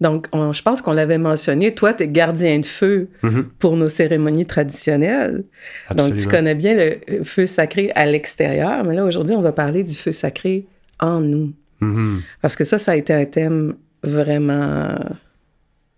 Donc, 0.00 0.26
on- 0.32 0.52
je 0.52 0.62
pense 0.62 0.82
qu'on 0.82 0.92
l'avait 0.92 1.18
mentionné. 1.18 1.74
Toi, 1.74 1.94
tu 1.94 2.02
es 2.04 2.08
gardien 2.08 2.58
de 2.58 2.66
feu 2.66 3.08
Mhm. 3.22 3.44
pour 3.58 3.76
nos 3.76 3.88
cérémonies 3.88 4.46
traditionnelles. 4.46 5.44
Donc, 5.90 6.06
tu 6.08 6.12
Absolument. 6.12 6.30
connais 6.30 6.54
bien 6.54 6.74
le 6.74 6.96
euh, 7.10 7.24
feu 7.24 7.46
sacré 7.46 7.90
à 7.94 8.04
l'extérieur. 8.06 8.84
Mais 8.84 8.94
là, 8.94 9.04
aujourd'hui, 9.04 9.34
on 9.34 9.42
va 9.42 9.52
parler 9.52 9.84
du 9.84 9.94
feu 9.94 10.12
sacré 10.12 10.66
en 11.00 11.20
nous. 11.20 11.52
Mhm. 11.80 12.22
Parce 12.42 12.54
que 12.56 12.64
ça, 12.64 12.78
ça 12.78 12.92
a 12.92 12.96
été 12.96 13.12
un 13.12 13.24
thème 13.24 13.74
vraiment 14.02 14.94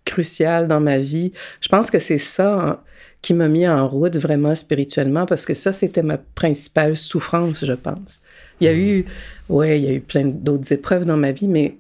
crucial 0.04 0.68
dans 0.68 0.80
ma 0.80 0.98
vie. 0.98 1.32
Je 1.60 1.68
pense 1.68 1.90
que 1.90 1.98
c'est 1.98 2.18
ça 2.18 2.54
hein, 2.60 2.80
qui 3.22 3.32
m'a 3.34 3.48
mis 3.48 3.66
en 3.66 3.88
route 3.88 4.16
vraiment 4.16 4.54
spirituellement 4.54 5.24
parce 5.26 5.46
que 5.46 5.54
ça, 5.54 5.72
c'était 5.72 6.02
ma 6.02 6.18
principale 6.18 6.96
souffrance, 6.96 7.64
je 7.64 7.72
pense. 7.72 8.20
Il 8.60 8.66
y 8.66 8.68
a 8.70 8.74
eu, 8.74 9.04
ouais, 9.48 9.80
il 9.80 9.84
y 9.84 9.88
a 9.88 9.92
eu 9.94 10.00
plein 10.00 10.24
d'autres 10.26 10.72
épreuves 10.72 11.04
dans 11.04 11.16
ma 11.16 11.32
vie, 11.32 11.48
mais 11.48 11.76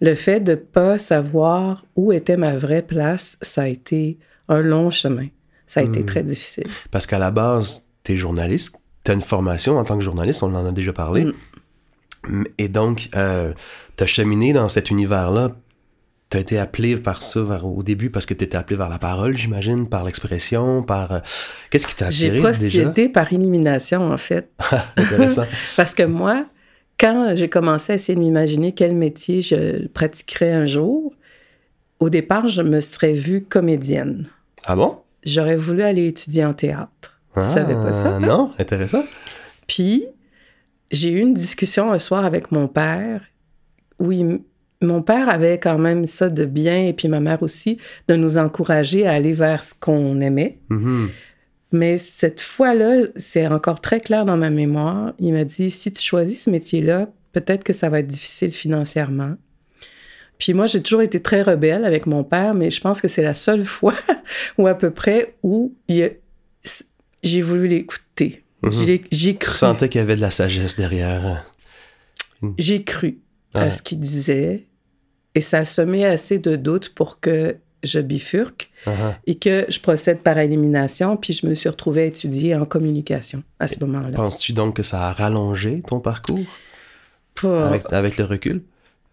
le 0.00 0.14
fait 0.14 0.40
de 0.40 0.54
pas 0.54 0.98
savoir 0.98 1.84
où 1.96 2.12
était 2.12 2.36
ma 2.36 2.56
vraie 2.56 2.82
place, 2.82 3.36
ça 3.42 3.62
a 3.62 3.66
été 3.68 4.18
un 4.48 4.60
long 4.60 4.90
chemin. 4.90 5.26
Ça 5.66 5.80
a 5.80 5.82
été 5.82 6.04
très 6.06 6.22
difficile. 6.22 6.64
Parce 6.90 7.06
qu'à 7.06 7.18
la 7.18 7.30
base, 7.30 7.84
tu 8.04 8.12
es 8.12 8.16
journaliste, 8.16 8.74
tu 9.04 9.10
as 9.10 9.14
une 9.14 9.20
formation 9.20 9.76
en 9.78 9.84
tant 9.84 9.98
que 9.98 10.04
journaliste, 10.04 10.42
on 10.42 10.54
en 10.54 10.66
a 10.66 10.72
déjà 10.72 10.92
parlé. 10.94 11.26
Mm. 12.26 12.44
Et 12.58 12.68
donc, 12.68 13.08
euh, 13.16 13.52
tu 13.96 14.04
as 14.04 14.06
cheminé 14.06 14.52
dans 14.52 14.68
cet 14.68 14.90
univers-là. 14.90 15.50
Tu 16.30 16.36
as 16.36 16.40
été 16.40 16.58
appelé 16.58 16.96
par 16.96 17.22
ça 17.22 17.40
vers- 17.42 17.66
au 17.66 17.82
début 17.82 18.10
parce 18.10 18.26
que 18.26 18.34
tu 18.34 18.44
étais 18.44 18.56
appelé 18.56 18.76
vers 18.76 18.88
la 18.90 18.98
parole, 18.98 19.36
j'imagine, 19.36 19.88
par 19.88 20.04
l'expression, 20.04 20.82
par. 20.82 21.12
euh, 21.12 21.18
Qu'est-ce 21.70 21.86
qui 21.86 21.94
t'a 21.94 22.06
attiré 22.08 22.36
J'ai 22.38 22.42
déjà? 22.42 22.48
procédé 22.82 23.08
par 23.08 23.32
élimination, 23.32 24.10
en 24.12 24.16
fait. 24.18 24.50
Intéressant. 24.96 25.44
Parce 25.76 25.94
que 25.94 26.02
moi, 26.02 26.44
quand 26.98 27.34
j'ai 27.36 27.48
commencé 27.48 27.92
à 27.92 27.94
essayer 27.94 28.14
de 28.16 28.20
m'imaginer 28.20 28.72
quel 28.72 28.94
métier 28.94 29.40
je 29.42 29.86
pratiquerais 29.88 30.52
un 30.52 30.66
jour, 30.66 31.14
au 32.00 32.10
départ, 32.10 32.48
je 32.48 32.62
me 32.62 32.80
serais 32.80 33.12
vue 33.12 33.42
comédienne. 33.44 34.28
ah 34.64 34.76
bon? 34.76 34.98
J'aurais 35.24 35.56
voulu 35.56 35.82
aller 35.82 36.06
étudier 36.06 36.44
en 36.44 36.54
théâtre. 36.54 37.20
Ah, 37.34 37.42
Tu 37.42 37.48
savais 37.48 37.74
pas 37.74 37.92
ça? 37.92 38.18
Non, 38.18 38.50
intéressant. 38.58 39.04
Puis, 39.66 40.06
j'ai 40.90 41.10
eu 41.10 41.18
une 41.20 41.34
discussion 41.34 41.90
un 41.92 41.98
soir 41.98 42.24
avec 42.24 42.52
mon 42.52 42.68
père 42.68 43.22
où 43.98 44.12
il- 44.12 44.40
mon 44.80 45.02
père 45.02 45.28
avait 45.28 45.58
quand 45.58 45.76
même 45.76 46.06
ça 46.06 46.30
de 46.30 46.44
bien, 46.44 46.84
et 46.84 46.92
puis 46.92 47.08
ma 47.08 47.18
mère 47.20 47.42
aussi, 47.42 47.78
de 48.06 48.14
nous 48.14 48.38
encourager 48.38 49.06
à 49.06 49.12
aller 49.12 49.32
vers 49.32 49.64
ce 49.64 49.74
qu'on 49.74 50.20
aimait. 50.20 50.58
Mhm. 50.68 51.10
Mais 51.72 51.98
cette 51.98 52.40
fois-là, 52.40 53.08
c'est 53.16 53.46
encore 53.46 53.80
très 53.80 54.00
clair 54.00 54.24
dans 54.24 54.36
ma 54.36 54.50
mémoire. 54.50 55.12
Il 55.18 55.32
m'a 55.34 55.44
dit 55.44 55.70
si 55.70 55.92
tu 55.92 56.02
choisis 56.02 56.44
ce 56.44 56.50
métier-là, 56.50 57.08
peut-être 57.32 57.62
que 57.64 57.72
ça 57.74 57.88
va 57.90 58.00
être 58.00 58.06
difficile 58.06 58.52
financièrement. 58.52 59.34
Puis 60.38 60.54
moi, 60.54 60.66
j'ai 60.66 60.82
toujours 60.82 61.02
été 61.02 61.20
très 61.20 61.42
rebelle 61.42 61.84
avec 61.84 62.06
mon 62.06 62.24
père, 62.24 62.54
mais 62.54 62.70
je 62.70 62.80
pense 62.80 63.00
que 63.00 63.08
c'est 63.08 63.22
la 63.22 63.34
seule 63.34 63.64
fois, 63.64 63.94
ou 64.56 64.66
à 64.66 64.74
peu 64.74 64.90
près, 64.90 65.34
où 65.42 65.74
j'ai 65.88 67.42
voulu 67.42 67.66
l'écouter. 67.68 68.44
Mhm. 68.62 68.98
J'ai- 69.12 69.36
cru. 69.36 69.50
sentais 69.52 69.88
qu'il 69.88 70.00
y 70.00 70.02
avait 70.02 70.16
de 70.16 70.20
la 70.20 70.30
sagesse 70.30 70.76
derrière. 70.76 71.44
J'ai 72.56 72.82
cru 72.84 73.18
Ouais. 73.54 73.62
à 73.62 73.70
ce 73.70 73.82
qu'il 73.82 73.98
disait, 73.98 74.66
et 75.34 75.40
ça 75.40 75.58
a 75.58 75.64
semé 75.64 76.04
assez 76.06 76.38
de 76.38 76.54
doutes 76.56 76.90
pour 76.94 77.18
que 77.20 77.56
je 77.82 78.00
bifurque 78.00 78.70
ah. 78.86 79.18
et 79.26 79.36
que 79.36 79.66
je 79.68 79.80
procède 79.80 80.20
par 80.20 80.38
élimination, 80.38 81.16
puis 81.16 81.32
je 81.32 81.46
me 81.46 81.54
suis 81.54 81.68
retrouvée 81.68 82.02
à 82.02 82.04
étudier 82.06 82.54
en 82.54 82.64
communication 82.64 83.42
à 83.58 83.68
ce 83.68 83.78
moment-là. 83.80 84.16
Penses-tu 84.16 84.52
donc 84.52 84.76
que 84.76 84.82
ça 84.82 85.08
a 85.08 85.12
rallongé 85.12 85.82
ton 85.86 86.00
parcours? 86.00 86.44
Avec, 87.42 87.84
avec 87.92 88.16
le 88.16 88.24
recul? 88.24 88.62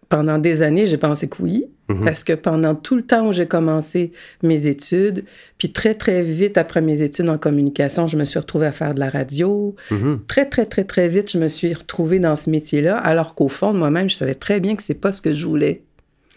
Pendant 0.08 0.38
des 0.38 0.62
années, 0.62 0.86
j'ai 0.86 0.96
pensé 0.96 1.28
que 1.28 1.42
oui, 1.42 1.66
Mhm. 1.88 2.04
parce 2.04 2.24
que 2.24 2.32
pendant 2.32 2.74
tout 2.74 2.96
le 2.96 3.02
temps 3.02 3.28
où 3.28 3.32
j'ai 3.32 3.46
commencé 3.46 4.12
mes 4.42 4.66
études, 4.66 5.24
puis 5.56 5.72
très, 5.72 5.94
très 5.94 6.22
vite 6.22 6.58
après 6.58 6.80
mes 6.80 7.02
études 7.02 7.28
en 7.30 7.38
communication, 7.38 8.08
je 8.08 8.16
me 8.16 8.24
suis 8.24 8.38
retrouvée 8.38 8.66
à 8.66 8.72
faire 8.72 8.94
de 8.94 9.00
la 9.00 9.08
radio. 9.08 9.76
Mhm. 9.90 10.20
Très, 10.26 10.46
très, 10.46 10.66
très, 10.66 10.84
très 10.84 11.08
vite, 11.08 11.30
je 11.30 11.38
me 11.38 11.48
suis 11.48 11.72
retrouvée 11.72 12.18
dans 12.18 12.34
ce 12.34 12.50
métier-là, 12.50 12.96
alors 12.96 13.34
qu'au 13.34 13.48
fond 13.48 13.72
de 13.72 13.78
moi-même, 13.78 14.10
je 14.10 14.16
savais 14.16 14.34
très 14.34 14.58
bien 14.58 14.74
que 14.74 14.82
c'est 14.82 14.94
pas 14.94 15.12
ce 15.12 15.22
que 15.22 15.32
je 15.32 15.46
voulais. 15.46 15.82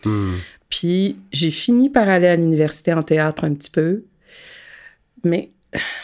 Mhm. 0.05 0.35
Puis 0.69 1.17
j'ai 1.31 1.51
fini 1.51 1.89
par 1.89 2.07
aller 2.07 2.27
à 2.27 2.35
l'université 2.35 2.93
en 2.93 3.01
théâtre 3.01 3.43
un 3.43 3.53
petit 3.53 3.71
peu, 3.71 4.03
mais 5.23 5.51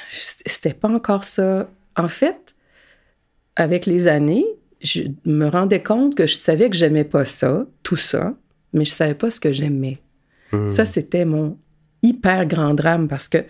c'était 0.08 0.74
pas 0.74 0.90
encore 0.90 1.24
ça. 1.24 1.70
En 1.96 2.08
fait, 2.08 2.56
avec 3.56 3.86
les 3.86 4.08
années, 4.08 4.46
je 4.82 5.04
me 5.26 5.48
rendais 5.48 5.82
compte 5.82 6.16
que 6.16 6.28
je 6.28 6.36
savais 6.36 6.70
que 6.70 6.76
j'aimais 6.76 7.04
pas 7.04 7.26
ça, 7.26 7.66
tout 7.84 7.96
ça, 7.96 8.36
mais 8.74 8.86
je 8.86 8.92
savais 8.92 9.16
pas 9.16 9.30
ce 9.30 9.40
que 9.40 9.54
j'aimais. 9.54 10.00
Mhm. 10.52 10.70
Ça, 10.70 10.86
c'était 10.86 11.26
mon 11.26 11.58
hyper 12.04 12.46
grand 12.46 12.74
drame 12.74 13.08
parce 13.08 13.28
que 13.28 13.46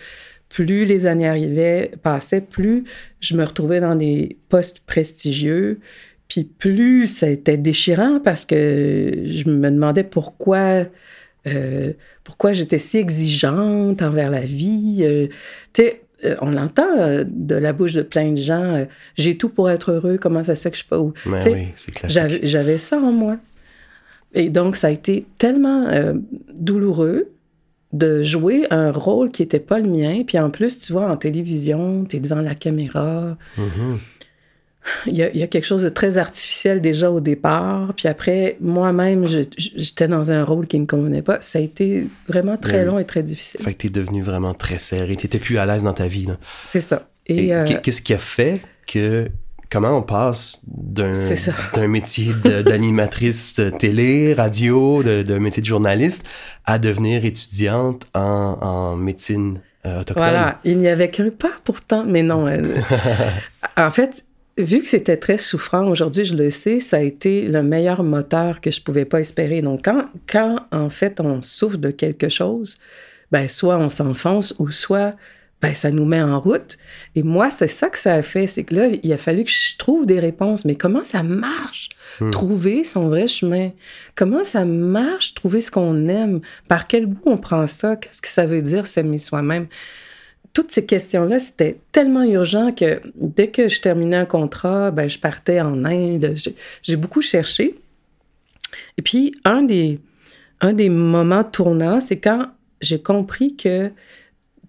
plus 0.50 0.86
les 0.86 1.06
années 1.06 1.28
arrivaient, 1.28 1.92
passaient, 2.02 2.42
plus 2.42 2.86
je 3.20 3.36
me 3.36 3.44
retrouvais 3.44 3.80
dans 3.80 3.96
des 3.96 4.38
postes 4.50 4.80
prestigieux, 4.82 5.80
puis 6.28 6.44
plus 6.44 7.08
ça 7.08 7.30
était 7.30 7.58
déchirant 7.58 8.20
parce 8.24 8.46
que 8.46 9.24
je 9.26 9.50
me 9.50 9.70
demandais 9.70 10.04
pourquoi, 10.04 10.86
euh, 11.48 11.94
pourquoi 12.24 12.54
j'étais 12.54 12.80
si 12.80 12.98
exigeante 12.98 14.02
envers 14.02 14.30
la 14.30 14.42
vie. 14.42 15.02
Euh, 15.02 15.28
tu 15.74 15.84
sais, 15.84 16.02
euh, 16.24 16.36
on 16.42 16.50
l'entend 16.50 17.24
de 17.26 17.56
la 17.56 17.74
bouche 17.74 17.94
de 17.94 18.02
plein 18.02 18.32
de 18.32 18.38
gens, 18.38 18.86
j'ai 19.18 19.38
tout 19.38 19.50
pour 19.50 19.70
être 19.70 19.92
heureux, 19.92 20.18
comment 20.20 20.44
ça 20.44 20.56
se 20.56 20.64
fait 20.64 20.72
que 20.72 20.78
je 20.78 20.82
suis 20.82 20.90
pas 20.90 21.00
où? 21.00 21.14
T'sais, 21.42 21.54
oui. 21.54 22.40
J'avais 22.44 22.78
ça 22.78 22.98
en 22.98 23.12
moi. 23.12 23.38
Et 24.34 24.50
donc, 24.50 24.76
ça 24.76 24.88
a 24.88 24.92
été 24.92 25.26
tellement 25.38 25.88
douloureux 26.54 27.30
de 27.96 28.24
jouer 28.24 28.68
un 28.72 28.92
rôle 28.92 29.32
qui 29.32 29.42
n'était 29.42 29.60
pas 29.60 29.80
le 29.80 29.90
mien. 29.90 30.24
Puis 30.26 30.38
en 30.38 30.50
plus, 30.50 30.80
tu 30.80 30.92
vois, 30.92 31.10
en 31.10 31.18
télévision, 31.18 32.06
tu 32.06 32.18
es 32.18 32.20
devant 32.20 32.42
la 32.42 32.56
caméra. 32.56 33.38
Mhm. 33.58 34.00
Il 35.08 35.18
y, 35.18 35.24
a, 35.24 35.30
il 35.32 35.38
y 35.38 35.44
a 35.44 35.48
quelque 35.48 35.66
chose 35.66 35.82
de 35.84 35.90
très 35.90 36.18
artificiel 36.20 36.80
déjà 36.82 37.10
au 37.10 37.20
départ. 37.20 37.94
Puis 37.96 38.08
après, 38.08 38.56
moi-même, 38.62 39.26
j'étais 39.58 40.08
dans 40.08 40.32
un 40.32 40.44
rôle 40.44 40.68
qui 40.68 40.78
ne 40.78 40.82
me 40.84 40.88
convenait 40.88 41.22
pas. 41.24 41.42
Ça 41.42 41.58
a 41.60 41.62
été 41.64 42.08
vraiment 42.28 42.56
très 42.58 42.82
Oui. 42.84 42.86
long 42.92 43.00
et 43.00 43.06
très 43.06 43.24
difficile. 43.24 43.62
Fait 43.62 43.74
que 43.74 43.80
t'es 43.80 43.90
devenu 43.90 44.22
vraiment 44.22 44.54
très 44.54 44.78
serré. 44.78 45.16
T'étais 45.16 45.40
plus 45.40 45.58
à 45.58 45.66
l'aise 45.66 45.84
dans 45.84 45.94
ta 45.94 46.08
vie. 46.08 46.28
C'est 46.64 46.82
ça. 46.82 47.08
Et, 47.28 47.48
Et, 47.48 47.56
euh, 47.56 47.66
qu'est- 47.66 47.82
qu'est-ce 47.82 48.02
qui 48.02 48.14
a 48.14 48.20
fait 48.20 48.62
que. 48.88 49.28
Comment 49.72 49.98
on 49.98 50.04
passe 50.04 50.62
d'un 50.68 51.12
métier 51.88 52.28
d'animatrice 52.64 53.60
télé, 53.80 54.34
radio, 54.36 55.02
d'un 55.02 55.40
métier 55.40 55.62
de 55.62 55.68
journaliste 55.68 56.24
à 56.66 56.78
devenir 56.78 57.26
étudiante 57.26 58.06
en, 58.14 58.58
en 58.62 58.96
médecine 58.96 59.60
euh, 59.86 60.02
autochtone? 60.02 60.24
Voilà, 60.24 60.60
il 60.66 60.78
n'y 60.78 60.88
avait 60.88 61.10
qu'un 61.10 61.32
pas 61.32 61.50
pourtant, 61.64 62.04
mais 62.08 62.22
non. 62.22 62.48
euh, 62.48 62.62
en 63.78 63.90
fait, 63.90 64.24
vu 64.58 64.82
que 64.82 64.88
c'était 64.88 65.18
très 65.18 65.38
souffrant 65.38 65.88
aujourd'hui, 65.88 66.26
je 66.26 66.36
le 66.36 66.50
sais, 66.50 66.80
ça 66.80 66.98
a 66.98 67.02
été 67.02 67.48
le 67.48 67.64
meilleur 67.64 68.04
moteur 68.04 68.62
que 68.62 68.72
je 68.72 68.82
pouvais 68.82 69.06
pas 69.06 69.20
espérer. 69.20 69.62
Donc, 69.62 69.82
quand, 69.84 70.06
quand 70.28 70.60
en 70.72 70.90
fait 70.90 71.20
on 71.20 71.42
souffre 71.42 71.78
de 71.78 71.92
quelque 71.92 72.30
chose, 72.30 72.78
ben 73.32 73.48
soit 73.48 73.78
on 73.78 73.90
s'enfonce 73.90 74.56
ou 74.60 74.72
soit 74.72 75.16
ben, 75.62 75.74
ça 75.74 75.90
nous 75.90 76.06
met 76.06 76.22
en 76.22 76.40
route. 76.40 76.78
Et 77.16 77.24
moi, 77.24 77.50
c'est 77.50 77.68
ça 77.68 77.90
que 77.90 77.98
ça 77.98 78.14
a 78.14 78.22
fait. 78.22 78.46
C'est 78.46 78.66
que 78.66 78.76
là, 78.76 78.88
il 79.02 79.14
a 79.14 79.18
fallu 79.18 79.46
que 79.46 79.50
je 79.50 79.78
trouve 79.78 80.06
des 80.06 80.20
réponses. 80.20 80.64
Mais 80.64 80.76
comment 80.76 81.04
ça 81.04 81.24
marche? 81.24 81.90
Hmm. 82.20 82.30
Trouver 82.30 82.84
son 82.84 83.08
vrai 83.08 83.28
chemin. 83.28 83.72
Comment 84.14 84.44
ça 84.44 84.64
marche? 84.64 85.34
Trouver 85.34 85.62
ce 85.62 85.72
qu'on 85.72 86.08
aime? 86.08 86.42
Par 86.68 86.86
quel 86.86 87.08
bout 87.08 87.22
on 87.26 87.38
prend 87.38 87.66
ça? 87.66 87.96
Qu'est-ce 87.96 88.22
que 88.22 88.28
ça 88.28 88.46
veut 88.46 88.62
dire 88.62 88.86
s'aimer 88.86 89.18
soi-même? 89.18 89.66
Toutes 90.56 90.72
ces 90.72 90.86
questions-là, 90.86 91.38
c'était 91.38 91.78
tellement 91.92 92.24
urgent 92.24 92.72
que 92.72 93.02
dès 93.16 93.50
que 93.50 93.68
je 93.68 93.82
terminais 93.82 94.16
un 94.16 94.26
contrat, 94.26 94.90
ben, 94.90 95.10
je 95.10 95.20
partais 95.20 95.60
en 95.60 95.84
Inde. 95.84 96.34
J'ai- 96.82 96.96
beaucoup 96.96 97.22
cherché. 97.22 97.76
Et 98.98 99.02
puis, 99.02 99.36
un 99.44 99.64
des, 99.64 100.00
un 100.62 100.72
des 100.72 100.88
moments 100.88 101.44
tournants, 101.44 102.00
c'est 102.00 102.20
quand 102.20 102.48
j'ai 102.80 103.02
compris 103.02 103.58
que 103.58 103.92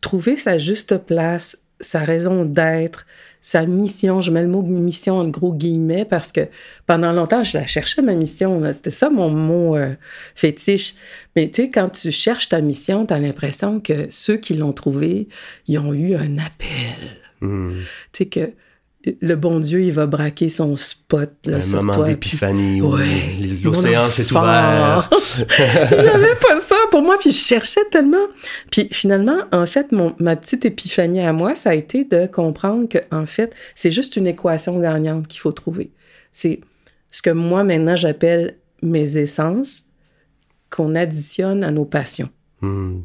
trouver 0.01 0.37
sa 0.37 0.59
juste 0.59 0.99
place, 0.99 1.63
sa 1.81 2.01
raison 2.01 2.45
d'être, 2.45 3.07
sa 3.47 3.65
mission, 3.65 4.23
je 4.23 4.33
mets 4.33 4.43
le 4.43 4.49
mot 4.49 4.61
mission 4.61 5.19
en 5.19 5.29
gros 5.29 5.55
guillemets 5.55 6.05
parce 6.05 6.33
que 6.33 6.49
pendant 6.85 7.13
longtemps, 7.13 7.45
je 7.45 7.57
la 7.57 7.65
cherchais, 7.65 8.03
ma 8.03 8.15
mission. 8.15 8.61
C'était 8.73 8.91
ça 8.91 9.09
mon 9.09 9.31
mot 9.31 9.77
euh, 9.77 9.95
fétiche. 10.35 10.97
Mais 11.37 11.49
tu 11.49 11.63
sais, 11.63 11.71
quand 11.71 11.89
tu 11.91 12.11
cherches 12.11 12.49
ta 12.49 12.61
mission, 12.61 13.07
tu 13.07 13.15
as 13.15 13.21
l'impression 13.21 13.79
que 13.79 14.09
ceux 14.11 14.37
qui 14.37 14.55
l'ont 14.55 14.73
trouvée, 14.73 15.29
ils 15.69 15.79
ont 15.79 15.95
eu 15.95 16.17
un 16.17 16.39
appel. 16.39 17.21
Hmm. 17.41 17.75
Tu 18.11 18.25
sais, 18.25 18.27
que 18.27 18.51
le 19.21 19.37
bon 19.37 19.61
Dieu, 19.61 19.83
il 19.83 19.93
va 19.93 20.07
braquer 20.07 20.49
son 20.49 20.75
spot 20.75 21.31
là, 21.45 21.59
Un 21.59 21.61
sur 21.61 21.83
moment 21.83 22.03
d'épiphanie 22.05 22.81
où 22.81 22.97
Ouais. 22.97 23.05
l'océan 23.63 24.11
s'est 24.11 24.31
ouvert. 24.33 25.09
J'avais 25.91 26.35
pas 26.35 26.59
ça 26.61 26.77
pour 26.91 27.03
moi, 27.03 27.17
puis 27.21 27.31
je 27.31 27.39
cherchais 27.39 27.85
tellement. 27.91 28.27
Puis 28.71 28.89
finalement, 28.91 29.45
en 29.53 29.67
fait, 29.67 29.93
mon, 29.93 30.15
ma 30.19 30.35
petite 30.35 30.65
épiphanie 30.65 31.21
à 31.21 31.33
moi, 31.33 31.55
ça 31.55 31.71
a 31.71 31.75
été 31.75 32.05
de 32.05 32.27
comprendre 32.27 32.89
que, 32.89 32.99
en 33.13 33.27
fait, 33.27 33.55
c'est 33.75 33.93
juste 33.93 34.17
une 34.17 34.27
équation 34.27 34.79
gagnante 34.81 35.29
qu'il 35.29 35.41
faut 35.41 35.53
trouver. 35.53 35.93
C'est 36.33 36.61
ce 37.11 37.23
que 37.23 37.31
moi, 37.31 37.63
maintenant, 37.63 37.97
j'appelle 37.97 38.57
mes 38.83 39.17
essences 39.17 39.87
qu'on 40.69 40.95
additionne 40.97 41.63
à 41.63 41.71
nos 41.71 41.85
passions. 41.85 42.31
Hmm. 42.61 43.01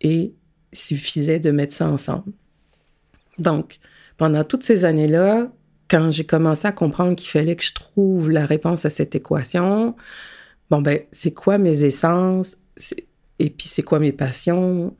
Et 0.00 0.32
il 0.72 0.78
suffisait 0.78 1.40
de 1.40 1.50
mettre 1.50 1.74
ça 1.74 1.88
ensemble. 1.88 2.32
Donc, 3.38 3.80
pendant 4.20 4.44
toutes 4.44 4.64
ces 4.64 4.84
années-là, 4.84 5.50
quand 5.88 6.10
j'ai 6.10 6.24
commencé 6.24 6.68
à 6.68 6.72
comprendre 6.72 7.16
qu'il 7.16 7.30
fallait 7.30 7.56
que 7.56 7.64
je 7.64 7.72
trouve 7.72 8.30
la 8.30 8.44
réponse 8.44 8.84
à 8.84 8.90
cette 8.90 9.14
équation, 9.14 9.96
bon, 10.68 10.82
ben, 10.82 11.00
c'est 11.10 11.32
quoi 11.32 11.56
mes 11.56 11.84
essences? 11.84 12.58
Et 13.38 13.48
puis, 13.48 13.66
c'est 13.66 13.82
quoi 13.82 13.98
mes 13.98 14.12
passions? 14.12 14.94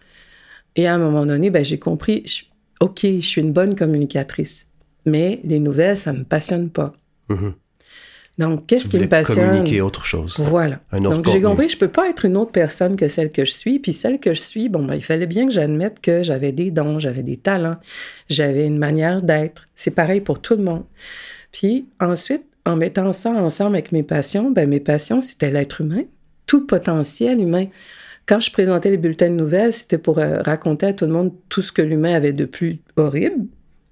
Et 0.75 0.87
à 0.87 0.95
un 0.95 0.99
moment 0.99 1.27
donné, 1.27 1.51
ben, 1.51 1.63
j'ai 1.63 1.79
compris, 1.79 2.25
OK, 2.81 3.01
je 3.03 3.21
suis 3.21 3.43
une 3.43 3.53
bonne 3.53 3.75
communicatrice, 3.75 4.69
mais 5.05 5.43
les 5.45 5.59
nouvelles, 5.59 5.99
ça 5.99 6.15
me 6.15 6.25
passionne 6.25 6.71
pas. 6.71 6.95
Mhm. 7.29 7.53
Donc, 8.39 8.67
qu'est-ce 8.67 8.89
qui 8.89 8.99
me 8.99 9.09
passionne? 9.09 9.51
communiquer 9.51 9.81
autre 9.81 10.07
chose. 10.07 10.37
Voilà. 10.39 10.81
Un 10.93 11.05
autre 11.05 11.17
Donc, 11.17 11.31
j'ai 11.31 11.43
compris 11.43 11.69
je 11.69 11.77
peux 11.77 11.89
pas 11.89 12.09
être 12.09 12.25
une 12.25 12.37
autre 12.37 12.53
personne 12.53 12.97
que 12.97 13.09
celle 13.09 13.31
que 13.31 13.45
je 13.45 13.51
suis. 13.51 13.79
Puis 13.79 13.93
celle 13.93 14.19
que 14.19 14.33
je 14.33 14.41
suis, 14.41 14.69
bon, 14.69 14.85
ben, 14.85 14.95
il 14.95 15.03
fallait 15.03 15.27
bien 15.27 15.47
que 15.47 15.53
j'admette 15.53 16.01
que 16.01 16.23
j'avais 16.23 16.53
des 16.53 16.71
dons, 16.71 16.99
j'avais 16.99 17.23
des 17.23 17.37
talents, 17.37 17.77
j'avais 18.29 18.67
une 18.67 18.79
manière 18.79 19.21
d'être. 19.21 19.69
C'est 19.75 19.95
pareil 19.95 20.21
pour 20.21 20.41
tout 20.41 20.57
le 20.57 20.63
monde. 20.63 20.85
Puis 21.53 21.87
ensuite, 22.01 22.45
en 22.65 22.77
mettant 22.77 23.13
ça 23.13 23.31
ensemble 23.31 23.77
avec 23.77 23.93
mes 23.93 24.03
passions, 24.03 24.51
ben, 24.51 24.69
mes 24.69 24.81
passions, 24.81 25.21
c'était 25.21 25.51
l'être 25.51 25.81
humain, 25.81 26.03
tout 26.47 26.61
le 26.61 26.67
potentiel 26.67 27.41
humain. 27.41 27.67
Quand 28.27 28.41
je 28.41 28.53
présentais 28.53 28.91
les 28.91 28.97
bulletins 28.97 29.29
de 29.29 29.35
nouvelles, 29.35 29.73
c'était 29.73 29.99
pour 29.99 30.19
euh, 30.19 30.41
raconter 30.43 30.87
à 30.87 30.93
tout 30.93 31.07
le 31.07 31.13
monde 31.13 31.33
tout 31.49 31.63
ce 31.63 31.73
que 31.73 31.83
l'humain 31.83 32.15
avait 32.15 32.33
de 32.33 32.45
plus 32.45 32.79
horrible. 32.97 33.47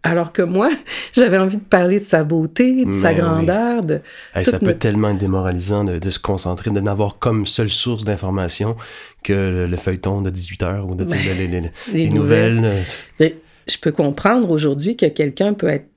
Alors 0.04 0.32
que 0.32 0.42
moi, 0.42 0.70
j'avais 1.12 1.38
envie 1.38 1.56
de 1.58 1.62
parler 1.64 1.98
de 2.00 2.04
sa 2.04 2.22
beauté, 2.24 2.84
de 2.84 2.92
sa 2.92 3.10
oui. 3.10 3.16
grandeur, 3.16 3.82
de, 3.84 4.00
Hey, 4.34 4.44
ça 4.44 4.58
peut 4.58 4.66
notre- 4.66 4.78
tellement 4.78 5.10
être 5.10 5.18
démoralisant 5.18 5.84
de, 5.84 5.98
de 5.98 6.10
se 6.10 6.18
concentrer, 6.20 6.70
de 6.70 6.80
n'avoir 6.80 7.18
comme 7.18 7.46
seule 7.46 7.68
source 7.70 8.04
d'information 8.04 8.76
que 9.24 9.32
le, 9.32 9.66
le 9.66 9.76
feuilleton 9.76 10.22
de 10.22 10.30
18 10.30 10.62
heures 10.62 10.88
ou 10.88 10.94
de, 10.94 11.04
Ben, 11.04 11.18
les, 11.24 11.34
les- 11.34 11.46
les- 11.48 11.60
les 11.60 11.70
les 11.92 12.10
nouvelles. 12.10 12.54
nouvelles. 12.56 12.72
euh, 12.78 12.82
Mais 13.20 13.36
je 13.66 13.76
peux 13.78 13.90
comprendre 13.92 14.50
aujourd'hui 14.50 14.96
que 14.96 15.06
quelqu'un 15.06 15.52
peut 15.52 15.68
être 15.68 15.88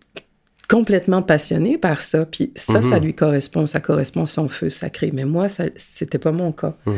complètement 0.68 1.22
passionné 1.22 1.78
par 1.78 2.02
ça, 2.02 2.26
puis 2.26 2.52
ça, 2.56 2.80
Mhm. 2.80 2.84
ça 2.84 3.00
lui 3.00 3.14
correspond, 3.14 3.68
ça 3.68 3.82
correspond 3.82 4.24
à 4.24 4.28
son 4.28 4.48
feu 4.48 4.70
sacré. 4.70 5.12
Mais 5.14 5.26
moi, 5.26 5.48
ça, 5.50 5.66
c'était 5.76 6.18
pas 6.20 6.32
mon 6.32 6.52
cas. 6.54 6.76
mhm. 6.86 6.96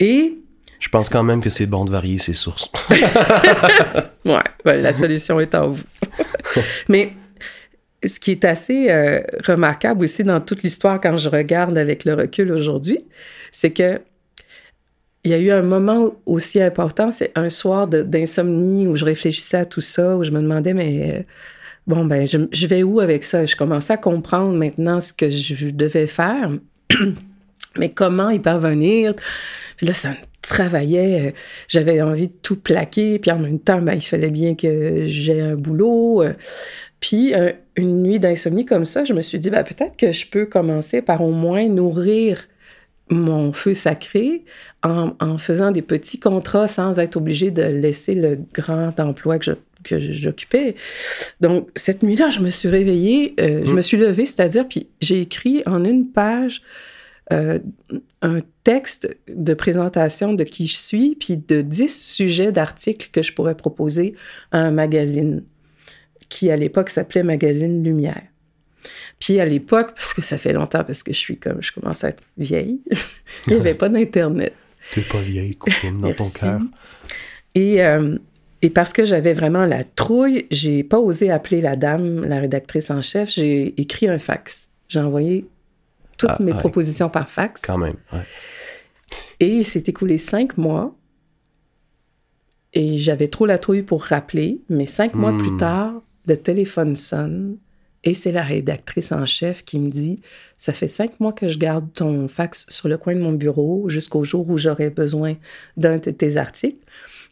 Et, 0.00 0.38
Je 0.82 0.88
pense 0.88 1.08
quand 1.08 1.22
même 1.22 1.40
que 1.40 1.48
c'est 1.48 1.66
bon 1.66 1.84
de 1.84 1.92
varier 1.92 2.18
ses 2.18 2.32
sources. 2.32 2.68
ouais, 2.90 4.42
ben, 4.64 4.82
la 4.82 4.92
solution 4.92 5.38
est 5.38 5.54
en 5.54 5.70
vous. 5.70 5.84
Mais 6.88 7.12
ce 8.04 8.18
qui 8.18 8.32
est 8.32 8.44
assez 8.44 8.90
euh, 8.90 9.20
remarquable 9.46 10.02
aussi 10.02 10.24
dans 10.24 10.40
toute 10.40 10.64
l'histoire 10.64 11.00
quand 11.00 11.16
je 11.16 11.28
regarde 11.28 11.78
avec 11.78 12.04
le 12.04 12.14
recul 12.14 12.50
aujourd'hui, 12.50 12.98
c'est 13.52 13.70
que 13.70 14.00
il 15.22 15.30
y 15.30 15.34
a 15.34 15.38
eu 15.38 15.52
un 15.52 15.62
moment 15.62 16.16
aussi 16.26 16.60
important, 16.60 17.12
c'est 17.12 17.30
un 17.36 17.48
soir 17.48 17.86
d'insomnie 17.86 18.88
où 18.88 18.96
je 18.96 19.04
réfléchissais 19.04 19.58
à 19.58 19.64
tout 19.64 19.80
ça, 19.80 20.16
où 20.16 20.24
je 20.24 20.32
me 20.32 20.42
demandais, 20.42 20.74
mais 20.74 21.12
euh, 21.12 21.22
bon, 21.86 22.04
ben, 22.06 22.26
je, 22.26 22.38
je 22.50 22.66
vais 22.66 22.82
où 22.82 22.98
avec 22.98 23.22
ça? 23.22 23.46
Je 23.46 23.54
commençais 23.54 23.92
à 23.92 23.98
comprendre 23.98 24.52
maintenant 24.56 25.00
ce 25.00 25.12
que 25.12 25.30
je 25.30 25.70
devais 25.70 26.08
faire, 26.08 26.50
mais 27.78 27.90
comment 27.90 28.30
y 28.30 28.38
parvenir? 28.38 29.14
Puis 29.76 29.86
là, 29.86 29.94
ça 29.94 30.10
me 30.10 30.16
travaillait. 30.42 31.28
euh, 31.28 31.30
J'avais 31.68 32.00
envie 32.02 32.28
de 32.28 32.34
tout 32.42 32.56
plaquer, 32.56 33.18
puis 33.18 33.30
en 33.30 33.38
même 33.38 33.58
temps, 33.60 33.80
ben, 33.80 33.94
il 33.94 34.00
fallait 34.02 34.30
bien 34.30 34.54
que 34.54 35.04
j'ai 35.06 35.40
un 35.40 35.54
boulot. 35.54 36.22
euh. 36.22 36.32
Puis, 37.00 37.34
euh, 37.34 37.52
une 37.76 38.02
nuit 38.02 38.20
d'insomnie 38.20 38.64
comme 38.64 38.84
ça, 38.84 39.04
je 39.04 39.12
me 39.12 39.22
suis 39.22 39.38
dit, 39.38 39.50
ben, 39.50 39.64
peut-être 39.64 39.96
que 39.96 40.12
je 40.12 40.26
peux 40.26 40.46
commencer 40.46 41.02
par 41.02 41.22
au 41.22 41.32
moins 41.32 41.66
nourrir 41.68 42.46
mon 43.10 43.52
feu 43.52 43.74
sacré 43.74 44.44
en, 44.82 45.12
en 45.20 45.36
faisant 45.36 45.70
des 45.72 45.82
petits 45.82 46.18
contrats 46.20 46.68
sans 46.68 46.98
être 46.98 47.16
obligé 47.16 47.50
de 47.50 47.62
laisser 47.62 48.14
le 48.14 48.38
grand 48.54 48.98
emploi 49.00 49.38
que 49.38 49.44
je- 49.46 49.52
que 49.84 49.98
j'occupais. 49.98 50.76
Donc, 51.40 51.68
cette 51.74 52.04
nuit-là, 52.04 52.30
je 52.30 52.38
me 52.38 52.50
suis 52.50 52.68
réveillée, 52.68 53.34
euh, 53.40 53.62
je 53.66 53.72
Mm. 53.72 53.74
me 53.76 53.80
suis 53.80 53.96
levée, 53.96 54.26
c'est-à-dire, 54.26 54.68
puis 54.68 54.86
j'ai 55.00 55.20
écrit 55.22 55.62
en 55.66 55.84
une 55.84 56.06
page 56.08 56.62
euh, 57.30 57.58
un 58.20 58.40
texte 58.64 59.08
de 59.28 59.54
présentation 59.54 60.32
de 60.34 60.44
qui 60.44 60.66
je 60.66 60.76
suis, 60.76 61.14
puis 61.14 61.36
de 61.36 61.60
10 61.60 61.88
sujets 61.88 62.52
d'articles 62.52 63.10
que 63.12 63.22
je 63.22 63.32
pourrais 63.32 63.56
proposer 63.56 64.14
à 64.50 64.58
un 64.58 64.70
magazine 64.70 65.44
qui, 66.28 66.50
à 66.50 66.56
l'époque, 66.56 66.90
s'appelait 66.90 67.22
Magazine 67.22 67.84
Lumière. 67.84 68.22
Puis 69.20 69.38
à 69.38 69.44
l'époque, 69.44 69.92
parce 69.94 70.14
que 70.14 70.22
ça 70.22 70.36
fait 70.36 70.52
longtemps, 70.52 70.82
parce 70.82 71.02
que 71.02 71.12
je 71.12 71.18
suis 71.18 71.38
comme, 71.38 71.62
je 71.62 71.70
commence 71.72 72.02
à 72.02 72.08
être 72.08 72.24
vieille, 72.36 72.80
il 73.46 73.54
n'y 73.54 73.60
avait 73.60 73.74
pas 73.74 73.88
d'Internet. 73.88 74.54
T'es 74.92 75.02
pas 75.02 75.20
vieille, 75.20 75.54
Cocoon, 75.54 75.92
dans 76.00 76.12
ton 76.12 76.28
cœur. 76.28 76.60
Et, 77.54 77.84
euh, 77.84 78.18
et 78.62 78.70
parce 78.70 78.92
que 78.92 79.04
j'avais 79.04 79.32
vraiment 79.32 79.64
la 79.64 79.84
trouille, 79.84 80.46
j'ai 80.50 80.82
pas 80.82 80.98
osé 80.98 81.30
appeler 81.30 81.60
la 81.60 81.76
dame, 81.76 82.24
la 82.24 82.40
rédactrice 82.40 82.90
en 82.90 83.00
chef, 83.00 83.30
j'ai 83.30 83.80
écrit 83.80 84.08
un 84.08 84.18
fax. 84.18 84.70
J'ai 84.88 85.00
envoyé 85.00 85.46
toutes 86.26 86.36
Ah, 86.38 86.42
mes 86.42 86.52
ouais. 86.52 86.58
propositions 86.58 87.08
par 87.08 87.28
fax. 87.28 87.62
Quand 87.62 87.78
même. 87.78 87.96
ouais. 88.12 88.20
Et 89.40 89.48
il 89.48 89.64
s'est 89.64 89.82
écoulé 89.86 90.18
cinq 90.18 90.56
mois. 90.56 90.94
Et 92.74 92.96
j'avais 92.98 93.28
trop 93.28 93.46
la 93.46 93.58
trouille 93.58 93.82
pour 93.82 94.02
rappeler. 94.04 94.60
Mais 94.68 94.86
cinq 94.86 95.14
mois 95.14 95.32
Hmm. 95.32 95.38
plus 95.38 95.56
tard, 95.56 96.02
le 96.26 96.36
téléphone 96.36 96.96
sonne. 96.96 97.58
Et 98.04 98.14
c'est 98.14 98.32
la 98.32 98.42
rédactrice 98.42 99.12
en 99.12 99.26
chef 99.26 99.64
qui 99.64 99.78
me 99.78 99.88
dit 99.88 100.20
Ça 100.56 100.72
fait 100.72 100.88
cinq 100.88 101.20
mois 101.20 101.32
que 101.32 101.48
je 101.48 101.58
garde 101.58 101.92
ton 101.92 102.28
fax 102.28 102.66
sur 102.68 102.88
le 102.88 102.96
coin 102.98 103.14
de 103.14 103.20
mon 103.20 103.32
bureau 103.32 103.88
jusqu'au 103.88 104.24
jour 104.24 104.48
où 104.48 104.56
j'aurai 104.58 104.90
besoin 104.90 105.34
d'un 105.76 105.98
de 105.98 106.10
tes 106.10 106.36
articles. 106.36 106.78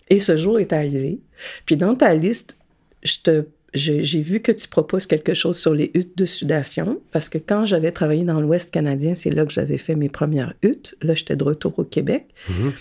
Et 0.08 0.20
ce 0.20 0.36
jour 0.36 0.58
est 0.58 0.72
arrivé. 0.72 1.20
Puis 1.66 1.76
dans 1.76 1.94
ta 1.94 2.14
liste, 2.14 2.58
je 3.02 3.16
te 3.22 3.46
j'ai 3.72 4.20
vu 4.20 4.40
que 4.40 4.52
tu 4.52 4.68
proposes 4.68 5.06
quelque 5.06 5.34
chose 5.34 5.58
sur 5.58 5.74
les 5.74 5.90
huttes 5.94 6.16
de 6.16 6.26
sudation, 6.26 7.00
parce 7.12 7.28
que 7.28 7.38
quand 7.38 7.66
j'avais 7.66 7.92
travaillé 7.92 8.24
dans 8.24 8.40
l'Ouest 8.40 8.72
canadien, 8.72 9.14
c'est 9.14 9.30
là 9.30 9.44
que 9.46 9.52
j'avais 9.52 9.78
fait 9.78 9.94
mes 9.94 10.08
premières 10.08 10.54
huttes. 10.62 10.96
Là, 11.02 11.14
j'étais 11.14 11.36
de 11.36 11.44
retour 11.44 11.78
au 11.78 11.84
Québec. 11.84 12.26
Mhm. 12.48 12.72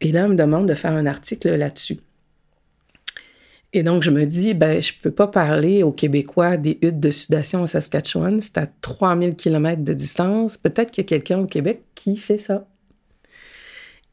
Et 0.00 0.12
là, 0.12 0.26
on 0.26 0.30
me 0.30 0.34
demande 0.34 0.68
de 0.68 0.74
faire 0.74 0.92
un 0.92 1.06
article 1.06 1.54
là-dessus. 1.54 1.98
Et 3.72 3.82
donc, 3.82 4.02
je 4.04 4.12
me 4.12 4.24
dis, 4.24 4.54
ben, 4.54 4.80
je 4.80 4.92
peux 5.02 5.10
pas 5.10 5.26
parler 5.26 5.82
aux 5.82 5.90
Québécois 5.90 6.56
des 6.56 6.78
huttes 6.80 7.00
de 7.00 7.10
sudation 7.10 7.62
au 7.62 7.66
Saskatchewan. 7.66 8.40
C'est 8.40 8.56
à 8.56 8.66
3000 8.66 9.34
km 9.34 9.82
de 9.82 9.92
distance. 9.92 10.56
Peut-être 10.56 10.92
qu'il 10.92 11.02
y 11.02 11.06
a 11.06 11.08
quelqu'un 11.08 11.40
au 11.40 11.46
Québec 11.46 11.82
qui 11.96 12.16
fait 12.16 12.38
ça. 12.38 12.68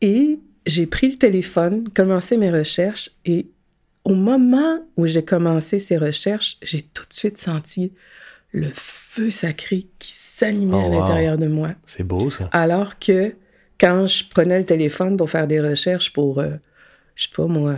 Et 0.01 0.39
j'ai 0.65 0.87
pris 0.87 1.11
le 1.11 1.17
téléphone, 1.17 1.89
commencé 1.89 2.37
mes 2.37 2.49
recherches 2.49 3.11
et 3.23 3.47
au 4.03 4.15
moment 4.15 4.79
où 4.97 5.05
j'ai 5.05 5.23
commencé 5.23 5.79
ces 5.79 5.97
recherches, 5.97 6.57
j'ai 6.61 6.81
tout 6.81 7.05
de 7.07 7.13
suite 7.13 7.37
senti 7.37 7.93
le 8.51 8.67
feu 8.73 9.29
sacré 9.29 9.87
qui 9.99 10.11
s'animait 10.11 10.75
Oh, 10.75 10.79
à 10.79 10.87
wow. 10.89 10.99
l'intérieur 10.99 11.37
de 11.37 11.47
moi. 11.47 11.69
C'est 11.85 12.03
beau, 12.03 12.29
ça. 12.29 12.49
Alors 12.51 12.99
que 12.99 13.35
quand 13.79 14.07
je 14.07 14.27
prenais 14.27 14.59
le 14.59 14.65
téléphone 14.65 15.17
pour 15.17 15.29
faire 15.29 15.47
des 15.47 15.61
recherches 15.61 16.11
pour, 16.13 16.39
euh, 16.39 16.51
je 17.15 17.23
sais 17.23 17.29
pas 17.35 17.45
moi, 17.47 17.71
euh, 17.71 17.75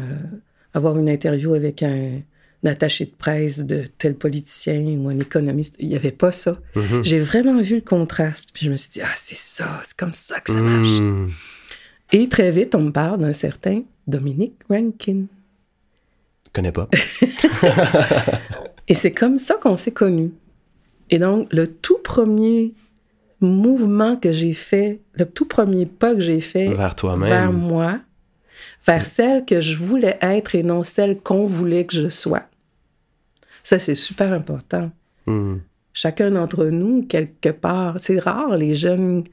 avoir 0.74 0.98
une 0.98 1.10
interview 1.10 1.54
avec 1.54 1.84
un, 1.84 2.20
un 2.64 2.70
attaché 2.70 3.06
de 3.06 3.12
presse 3.12 3.60
de 3.60 3.84
tel 3.98 4.16
politicien 4.16 4.82
ou 5.00 5.10
un 5.10 5.20
économiste. 5.20 5.76
Il 5.80 5.90
n'y 5.90 5.96
avait 5.96 6.12
pas 6.12 6.32
ça. 6.32 6.58
Mhm. 6.76 7.04
J'ai 7.04 7.20
vraiment 7.20 7.60
vu 7.62 7.76
le 7.76 7.82
contraste. 7.82 8.50
Puis 8.54 8.66
je 8.66 8.72
me 8.72 8.78
suis 8.78 8.90
dit, 8.90 9.02
ah, 9.02 9.14
c'est 9.16 9.36
ça, 9.38 9.82
c'est 9.84 9.98
comme 9.98 10.14
ça 10.14 10.40
que 10.40 10.52
ça 10.52 10.60
marche. 10.60 11.00
Hmm. 11.00 11.30
Et 12.12 12.30
très 12.30 12.52
vite, 12.52 12.76
on 12.76 12.82
me 12.82 12.92
parle 12.92 13.20
d'un 13.20 13.34
certain 13.34 13.84
Dominique 14.08 14.56
Rankin. 14.70 15.26
Connais 16.54 16.72
pas. 16.72 16.88
Et 18.88 18.94
c'est 18.94 19.12
comme 19.12 19.38
ça 19.38 19.56
qu'on 19.56 19.76
s'est 19.76 19.92
connus. 19.92 20.32
Et 21.10 21.20
donc, 21.20 21.52
le 21.52 21.68
tout 21.68 21.98
premier 22.04 22.74
mouvement 23.40 24.16
que 24.16 24.32
j'ai 24.32 24.54
fait, 24.54 25.00
le 25.16 25.26
tout 25.26 25.46
premier 25.46 25.86
pas 25.86 26.14
que 26.16 26.22
j'ai 26.22 26.40
fait 26.40 26.70
Vers 26.70 26.96
toi-même. 26.96 27.28
vers 27.30 27.52
moi, 27.54 28.00
vers 28.86 29.06
celle 29.06 29.46
que 29.46 29.60
je 29.62 29.78
voulais 29.78 30.18
être 30.22 30.56
et 30.56 30.64
non 30.64 30.84
celle 30.84 31.20
qu'on 31.20 31.46
voulait 31.46 31.86
que 31.86 31.96
je 31.96 32.10
sois. 32.10 32.44
Ça, 33.64 33.80
c'est 33.80 33.96
super 33.96 34.32
important. 34.34 34.92
Hmm. 35.26 35.58
Chacun 35.94 36.32
d'entre 36.32 36.66
nous, 36.66 37.04
quelque 37.04 37.50
part, 37.50 37.96
c'est 38.00 38.20
rare 38.20 38.58
les 38.58 38.76
jeunes 38.76 39.24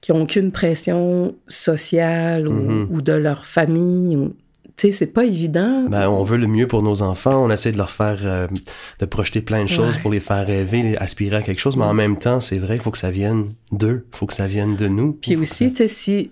qui 0.00 0.12
ont 0.12 0.22
aucune 0.22 0.50
pression 0.52 1.34
sociale 1.48 2.48
ou, 2.48 2.52
Mhm. 2.52 2.86
ou 2.90 3.02
de 3.02 3.12
leur 3.12 3.46
famille. 3.46 4.16
ou- 4.16 4.34
Tu 4.76 4.86
sais, 4.88 4.92
c'est 4.92 5.06
pas 5.06 5.24
évident. 5.24 5.84
Ben, 5.88 6.08
on 6.08 6.24
veut 6.24 6.38
le 6.38 6.46
mieux 6.46 6.66
pour 6.66 6.82
nos 6.82 7.02
enfants, 7.02 7.44
on 7.44 7.50
essaie 7.50 7.72
de 7.72 7.76
leur 7.76 7.90
faire, 7.90 8.18
euh, 8.24 8.48
de 9.00 9.06
projeter 9.06 9.42
plein 9.42 9.62
de 9.64 9.68
choses 9.68 9.96
Ouais. 9.96 10.00
pour 10.02 10.10
les 10.10 10.20
faire 10.20 10.46
rêver, 10.46 10.96
aspirer 10.96 11.36
à 11.36 11.42
quelque 11.42 11.58
chose, 11.60 11.76
mais 11.76 11.84
en 11.84 11.94
même 11.94 12.16
temps, 12.16 12.40
c'est 12.40 12.58
vrai 12.58 12.74
qu'il 12.74 12.82
faut 12.82 12.90
que 12.90 12.98
ça 12.98 13.10
vienne 13.10 13.52
d'eux, 13.70 14.06
il 14.12 14.16
faut 14.16 14.26
que 14.26 14.34
ça 14.34 14.46
vienne 14.46 14.74
de 14.76 14.88
nous. 14.88 15.12
Puis 15.12 15.36
aussi, 15.36 15.70
tu 15.70 15.76
sais, 15.76 15.88
si, 15.88 16.30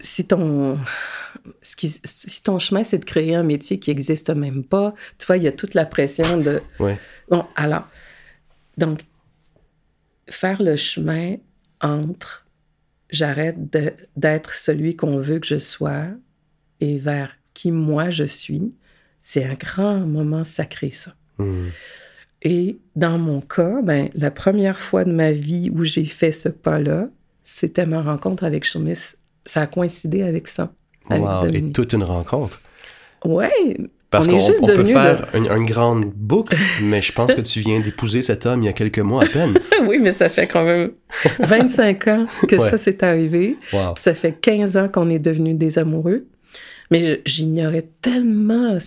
si 0.00 0.24
ton... 0.24 0.78
ce 1.60 1.74
qui- 1.74 1.88
si 2.04 2.42
ton 2.42 2.58
chemin, 2.60 2.84
c'est 2.84 2.98
de 2.98 3.04
créer 3.04 3.34
un 3.34 3.42
métier 3.42 3.78
qui 3.80 3.90
n'existe 3.90 4.30
même 4.30 4.62
pas, 4.64 4.94
tu 5.18 5.26
vois, 5.26 5.36
il 5.36 5.42
y 5.42 5.48
a 5.48 5.52
toute 5.52 5.74
la 5.74 5.84
pression 5.84 6.36
de... 6.36 6.60
Ouais. 6.78 6.98
Bon, 7.30 7.44
alors, 7.56 7.88
donc, 8.78 9.00
faire 10.30 10.62
le 10.62 10.76
chemin 10.76 11.34
entre 11.80 12.46
j'arrête 13.10 13.56
d'être 14.16 14.54
celui 14.54 14.94
qu'on 14.96 15.18
veut 15.18 15.40
que 15.40 15.46
je 15.46 15.58
sois 15.58 16.04
et 16.80 16.96
vers 16.96 17.36
qui 17.62 17.70
moi 17.70 18.10
je 18.10 18.24
suis, 18.24 18.72
c'est 19.20 19.44
un 19.44 19.54
grand 19.54 20.00
moment 20.00 20.42
sacré, 20.42 20.90
ça. 20.90 21.14
Hmm. 21.38 21.68
Et 22.42 22.78
dans 22.96 23.18
mon 23.18 23.40
cas, 23.40 23.80
ben, 23.82 24.08
la 24.14 24.32
première 24.32 24.80
fois 24.80 25.04
de 25.04 25.12
ma 25.12 25.30
vie 25.30 25.70
où 25.72 25.84
j'ai 25.84 26.02
fait 26.04 26.32
ce 26.32 26.48
pas-là, 26.48 27.08
c'était 27.44 27.86
ma 27.86 28.02
rencontre 28.02 28.42
avec 28.42 28.64
Choumis. 28.64 28.98
Ça 29.46 29.60
a 29.62 29.66
coïncidé 29.68 30.22
avec 30.24 30.48
ça. 30.48 30.72
avec 31.08 31.22
Wow. 31.24 31.46
Et 31.52 31.70
toute 31.70 31.92
une 31.92 32.02
rencontre. 32.02 32.60
Ouais, 33.24 33.76
Parce 34.10 34.26
qu'on 34.26 34.66
peut 34.66 34.84
faire 34.84 35.28
une, 35.34 35.46
une 35.46 35.66
grande 35.66 36.06
boucle, 36.06 36.56
mais 36.82 37.00
je 37.00 37.12
pense 37.12 37.32
que 37.32 37.40
tu 37.42 37.60
viens 37.60 37.78
d'épouser 37.78 38.22
cet 38.22 38.44
homme 38.46 38.62
il 38.62 38.66
y 38.66 38.68
a 38.68 38.72
quelques 38.72 38.98
mois 38.98 39.22
à 39.22 39.26
peine. 39.26 39.54
oui, 39.86 40.00
mais 40.02 40.10
ça 40.10 40.28
fait 40.28 40.48
quand 40.48 40.64
même 40.64 40.90
25 41.38 42.08
ans 42.08 42.26
que 42.48 42.56
Ouais. 42.56 42.70
ça 42.70 42.76
s'est 42.76 43.04
arrivé. 43.04 43.56
Wow. 43.72 43.94
Ça 43.96 44.14
fait 44.14 44.32
15 44.32 44.76
ans 44.76 44.88
qu'on 44.88 45.08
est 45.10 45.20
devenus 45.20 45.54
des 45.56 45.78
amoureux. 45.78 46.26
Mais 46.92 47.22
j'ignorais 47.26 47.88
tellement, 48.02 48.78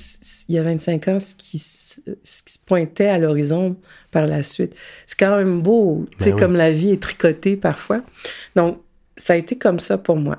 il 0.48 0.56
y 0.56 0.58
a 0.58 0.64
25 0.64 1.08
ans, 1.10 1.20
ce 1.20 1.36
qui, 1.36 1.58
s- 1.58 2.02
ce 2.24 2.44
qui 2.44 2.54
se 2.54 2.60
pointait 2.60 3.08
à 3.08 3.18
l'horizon 3.20 3.76
par 4.12 4.28
la 4.28 4.44
suite. 4.44 4.74
C'est 5.08 5.18
quand 5.20 5.36
même 5.38 5.62
beau, 5.62 6.06
tu 6.18 6.26
sais, 6.26 6.30
Ben 6.30 6.36
oui. 6.36 6.40
comme 6.42 6.56
la 6.56 6.72
vie 6.72 6.92
est 6.92 7.02
tricotée 7.02 7.58
parfois. 7.58 8.02
Donc, 8.56 8.82
ça 9.18 9.34
a 9.34 9.36
été 9.36 9.58
comme 9.58 9.80
ça 9.80 9.98
pour 9.98 10.16
moi. 10.18 10.38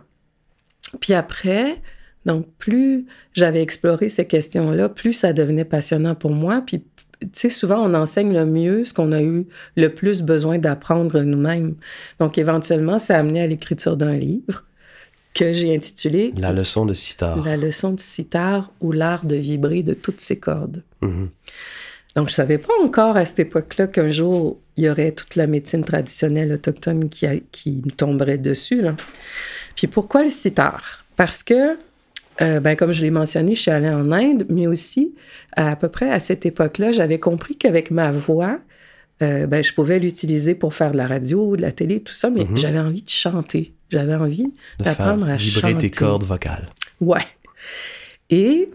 Puis 1.01 1.13
après, 1.15 1.83
donc, 2.25 2.47
plus 2.59 3.07
j'avais 3.33 3.63
exploré 3.63 4.09
ces 4.09 4.27
questions-là, 4.27 4.89
plus 4.89 5.13
ça 5.13 5.33
devenait 5.33 5.65
passionnant 5.65 6.15
pour 6.15 6.31
moi. 6.31 6.63
Puis, 6.65 6.85
tu 7.21 7.29
sais, 7.33 7.49
souvent, 7.49 7.79
on 7.89 7.95
enseigne 7.95 8.33
le 8.35 8.45
mieux 8.47 8.85
ce 8.85 8.93
qu'on 8.93 9.11
a 9.13 9.23
eu 9.23 9.47
le 9.77 9.89
plus 9.89 10.23
besoin 10.23 10.59
d'apprendre 10.59 11.23
nous-mêmes. 11.23 11.75
Donc, 12.21 12.37
éventuellement, 12.39 12.99
ça 12.99 13.17
a 13.17 13.21
amené 13.21 13.41
à 13.41 13.47
l'écriture 13.47 13.97
d'un 13.97 14.17
livre 14.17 14.66
que 15.39 15.53
j'ai 15.53 15.75
intitulé 15.75 16.33
La 16.37 16.53
leçon 16.53 16.87
de 16.87 16.95
sitar. 16.95 17.45
La 17.45 17.57
leçon 17.57 17.93
de 17.93 18.01
sitar 18.01 18.73
ou 18.81 18.93
l'art 18.93 19.25
de 19.27 19.37
vibrer 19.37 19.83
de 19.83 19.95
toutes 19.95 20.21
ses 20.21 20.37
cordes. 20.39 20.83
Mhm. 21.03 21.29
Donc, 22.15 22.29
je 22.31 22.35
savais 22.35 22.57
pas 22.59 22.73
encore 22.83 23.17
à 23.19 23.25
cette 23.27 23.41
époque-là 23.41 23.89
qu'un 23.89 24.11
jour, 24.11 24.59
il 24.79 24.85
y 24.85 24.89
aurait 24.91 25.13
toute 25.13 25.37
la 25.37 25.47
médecine 25.47 25.85
traditionnelle 25.85 26.51
autochtone 26.53 27.09
qui, 27.11 27.27
a- 27.27 27.37
qui 27.53 27.83
me 27.85 27.91
tomberait 27.91 28.39
dessus. 28.39 28.81
Là. 28.81 28.95
Puis 29.75 29.87
pourquoi 29.87 30.23
le 30.25 30.31
sitar? 30.31 31.05
Parce 31.17 31.43
que, 31.43 31.77
euh, 32.41 32.61
ben, 32.61 32.75
comme 32.75 32.93
je 32.93 33.03
l'ai 33.03 33.11
mentionné, 33.11 33.55
je 33.55 33.61
suis 33.61 33.71
allée 33.71 33.91
en 33.91 34.11
Inde, 34.13 34.47
mais 34.49 34.67
aussi, 34.67 35.15
à, 35.57 35.77
peu 35.77 35.89
près 35.89 36.11
à 36.11 36.19
cette 36.21 36.47
époque-là, 36.47 36.93
j'avais 36.93 37.19
compris 37.19 37.57
qu'avec 37.57 37.91
ma 37.91 38.11
voix, 38.13 38.59
euh, 39.23 39.47
ben, 39.47 39.63
je 39.63 39.75
pouvais 39.75 39.99
l'utiliser 39.99 40.55
pour 40.55 40.73
faire 40.73 40.93
de 40.93 40.97
la 40.97 41.07
radio, 41.07 41.55
de 41.57 41.61
la 41.63 41.73
télé, 41.73 42.01
tout 42.01 42.13
ça, 42.15 42.31
mais 42.31 42.45
Mhm. 42.45 42.57
j'avais 42.57 42.79
envie 42.79 43.03
de 43.03 43.09
chanter. 43.11 43.75
J'avais 43.91 44.15
envie 44.15 44.53
d'apprendre 44.79 45.29
à 45.29 45.37
vibrer 45.37 45.73
chanter. 45.73 45.79
tes 45.79 45.91
cordes 45.91 46.25
vocales. 46.25 46.69
Ouais. 47.01 47.21
Et 48.31 48.69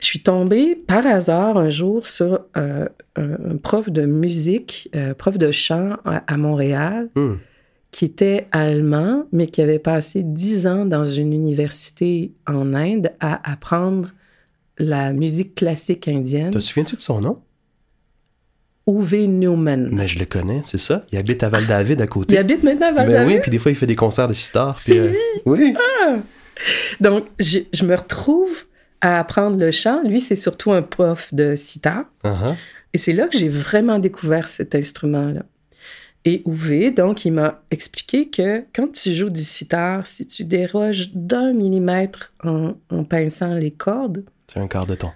je 0.00 0.06
suis 0.06 0.20
tombée 0.22 0.74
par 0.76 1.06
hasard 1.06 1.56
un 1.56 1.70
jour 1.70 2.06
sur 2.06 2.40
euh, 2.56 2.86
un, 3.16 3.56
prof 3.56 3.90
de 3.90 4.02
musique, 4.06 4.88
euh, 4.94 5.14
prof 5.14 5.38
de 5.38 5.50
chant 5.50 5.96
à, 6.04 6.18
à 6.32 6.36
Montréal, 6.36 7.08
Hmm. 7.14 7.34
qui 7.90 8.04
était 8.04 8.46
allemand, 8.52 9.24
mais 9.32 9.46
qui 9.46 9.60
avait 9.60 9.78
passé 9.78 10.22
dix 10.22 10.66
ans 10.66 10.86
dans 10.86 11.04
une 11.04 11.32
université 11.32 12.32
en 12.46 12.72
Inde 12.74 13.12
à 13.20 13.50
apprendre 13.50 14.10
la 14.78 15.12
musique 15.12 15.54
classique 15.56 16.08
indienne. 16.08 16.50
Te 16.52 16.58
souviens-tu 16.58 16.96
de 16.96 17.00
son 17.00 17.20
nom? 17.20 17.38
Uwe 18.86 19.26
Newman. 19.28 19.88
Mais 19.92 20.08
je 20.08 20.18
le 20.18 20.24
connais, 20.24 20.60
c'est 20.64 20.78
ça. 20.78 21.04
Il 21.12 21.18
habite 21.18 21.42
à 21.42 21.48
Val-David 21.48 22.00
à 22.00 22.06
côté. 22.06 22.34
Il 22.34 22.38
habite 22.38 22.62
maintenant 22.62 22.88
à 22.88 22.92
Ben 22.92 23.04
Val-David. 23.04 23.36
oui, 23.36 23.40
puis 23.40 23.50
des 23.50 23.58
fois, 23.58 23.70
il 23.70 23.76
fait 23.76 23.86
des 23.86 23.96
concerts 23.96 24.28
de 24.28 24.32
sitar. 24.34 24.76
C'est 24.76 24.98
euh, 24.98 25.12
Oui. 25.46 25.74
Donc, 27.00 27.26
je, 27.38 27.60
je 27.72 27.84
me 27.84 27.94
retrouve 27.94 28.64
à 29.00 29.18
apprendre 29.18 29.56
le 29.58 29.70
chant. 29.70 30.00
Lui, 30.04 30.20
c'est 30.20 30.36
surtout 30.36 30.72
un 30.72 30.82
prof 30.82 31.32
de 31.34 31.54
sitar. 31.54 32.04
Uh-huh. 32.24 32.54
Et 32.92 32.98
c'est 32.98 33.12
là 33.12 33.26
que 33.28 33.36
j'ai 33.38 33.48
vraiment 33.48 33.98
découvert 33.98 34.46
cet 34.48 34.74
instrument-là. 34.74 35.42
Et 36.24 36.42
Uwe, 36.46 36.94
donc, 36.94 37.24
il 37.24 37.32
m'a 37.32 37.62
expliqué 37.72 38.28
que 38.30 38.62
quand 38.74 38.92
tu 38.92 39.12
joues 39.12 39.30
du 39.30 39.42
sitar, 39.42 40.06
si 40.06 40.24
tu 40.26 40.44
déroges 40.44 41.10
d'un 41.14 41.52
millimètre 41.52 42.32
en, 42.44 42.74
en 42.90 43.02
pinçant 43.04 43.54
les 43.54 43.72
cordes, 43.72 44.24
C'est 44.46 44.60
un 44.60 44.68
quart 44.68 44.86
de 44.86 44.94
ton. 44.94 45.10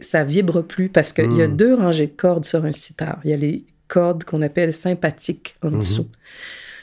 Ça 0.00 0.24
vibre 0.24 0.62
plus 0.62 0.88
parce 0.88 1.12
qu'il 1.12 1.32
y 1.36 1.42
a 1.42 1.48
Mm. 1.48 1.56
deux 1.56 1.74
rangées 1.74 2.06
de 2.06 2.12
cordes 2.16 2.44
sur 2.46 2.64
un 2.64 2.72
sitar. 2.72 3.20
Il 3.24 3.30
y 3.30 3.34
a 3.34 3.36
les 3.36 3.64
cordes 3.88 4.24
qu'on 4.24 4.40
appelle 4.42 4.72
sympathiques 4.72 5.56
en 5.62 5.70
Mhm. 5.70 5.78
dessous. 5.80 6.08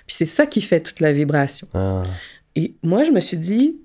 Puis 0.06 0.16
c'est 0.16 0.26
ça 0.26 0.46
qui 0.46 0.62
fait 0.62 0.80
toute 0.82 1.00
la 1.00 1.12
vibration. 1.12 1.68
Ah. 1.74 2.04
Et 2.56 2.76
moi, 2.84 3.04
je 3.04 3.12
me 3.12 3.20
suis 3.20 3.38
dit, 3.38 3.78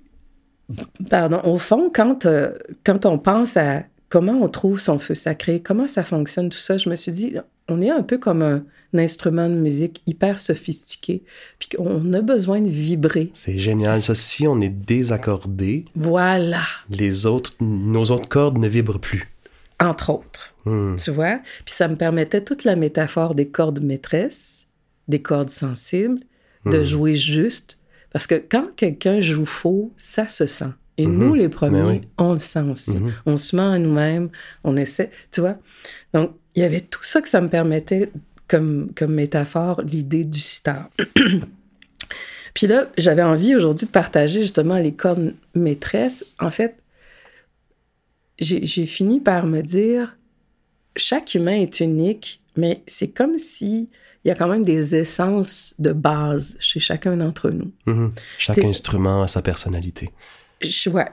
pardon, 1.10 1.40
au 1.44 1.58
fond, 1.58 1.90
quand, 1.92 2.26
euh, 2.26 2.52
quand 2.84 3.06
on 3.06 3.18
pense 3.18 3.56
à 3.56 3.84
comment 4.08 4.32
on 4.42 4.48
trouve 4.48 4.78
son 4.80 4.98
feu 4.98 5.14
sacré, 5.14 5.60
comment 5.62 5.88
ça 5.88 6.04
fonctionne, 6.04 6.48
tout 6.50 6.58
ça, 6.58 6.76
je 6.76 6.88
me 6.90 6.94
suis 6.96 7.12
dit, 7.12 7.34
on 7.68 7.80
est 7.80 7.90
un 7.90 8.02
peu 8.02 8.18
comme 8.18 8.42
un, 8.42 8.64
un 8.94 8.98
instrument 8.98 9.48
de 9.48 9.54
musique 9.54 10.02
hyper 10.06 10.38
sophistiqué, 10.40 11.22
puis 11.58 11.68
on 11.78 12.12
a 12.14 12.20
besoin 12.22 12.60
de 12.60 12.68
vibrer. 12.68 13.30
C'est 13.34 13.58
génial, 13.58 14.00
ça. 14.02 14.14
Si 14.14 14.46
on 14.46 14.60
est 14.60 14.68
désaccordé, 14.70 15.84
Voilà, 15.94 16.62
les 16.90 17.26
autres, 17.26 17.52
nos 17.60 18.04
autres 18.10 18.28
cordes 18.28 18.58
ne 18.58 18.68
vibrent 18.68 19.00
plus. 19.00 19.28
entre 19.80 20.10
autres, 20.10 20.54
Hmm. 20.64 20.96
tu 20.96 21.10
vois? 21.12 21.38
Puis 21.64 21.72
ça 21.74 21.86
me 21.88 21.94
permettait 21.96 22.42
toute 22.42 22.64
la 22.64 22.74
métaphore 22.76 23.34
des 23.36 23.48
cordes 23.48 23.80
maîtresses, 23.82 24.66
des 25.06 25.22
cordes 25.22 25.50
sensibles, 25.50 26.18
de 26.66 26.78
Mhm. 26.78 26.82
jouer 26.84 27.14
juste. 27.14 27.78
Parce 28.12 28.26
que 28.26 28.34
quand 28.34 28.66
quelqu'un 28.74 29.20
joue 29.20 29.44
faux, 29.46 29.92
ça 29.96 30.26
se 30.28 30.46
sent. 30.46 30.72
Et 30.96 31.06
Mhm. 31.06 31.18
nous, 31.18 31.34
les 31.34 31.48
premiers, 31.48 31.80
Ben 31.82 31.86
oui. 31.88 32.00
on 32.18 32.32
le 32.32 32.38
sent 32.38 32.64
aussi. 32.72 32.96
On 33.24 33.36
se 33.36 33.54
ment 33.54 33.70
à 33.70 33.78
nous-mêmes, 33.78 34.30
on 34.64 34.76
essaie, 34.76 35.10
tu 35.30 35.40
vois? 35.42 35.58
Donc, 36.12 36.32
il 36.58 36.62
y 36.62 36.64
avait 36.64 36.80
tout 36.80 37.04
ça 37.04 37.22
que 37.22 37.28
ça 37.28 37.40
me 37.40 37.48
permettait 37.48 38.10
comme, 38.48 38.90
comme 38.96 39.14
métaphore, 39.14 39.80
l'idée 39.82 40.24
du 40.24 40.40
sitar. 40.40 40.90
Puis 42.54 42.66
là, 42.66 42.86
j'avais 42.98 43.22
envie 43.22 43.54
aujourd'hui 43.54 43.86
de 43.86 43.92
partager 43.92 44.42
justement 44.42 44.76
les 44.78 44.92
cordes 44.92 45.34
maîtresses. 45.54 46.34
En 46.40 46.50
fait, 46.50 46.82
j'ai 48.40 48.86
fini 48.86 49.20
par 49.20 49.46
me 49.46 49.60
dire, 49.60 50.16
chaque 50.96 51.36
humain 51.36 51.60
est 51.60 51.78
unique, 51.78 52.42
mais 52.56 52.82
c'est 52.88 53.06
comme 53.06 53.38
si 53.38 53.88
il 54.24 54.28
y 54.28 54.30
a 54.32 54.34
quand 54.34 54.48
même 54.48 54.64
des 54.64 54.96
essences 54.96 55.76
de 55.78 55.92
base 55.92 56.56
chez 56.58 56.80
chacun 56.80 57.16
d'entre 57.16 57.50
nous. 57.50 57.70
Mhm. 57.86 58.12
Chaque 58.36 58.64
instrument 58.64 59.22
a 59.22 59.28
sa 59.28 59.42
personnalité. 59.42 60.10
Ouais. 60.86 61.08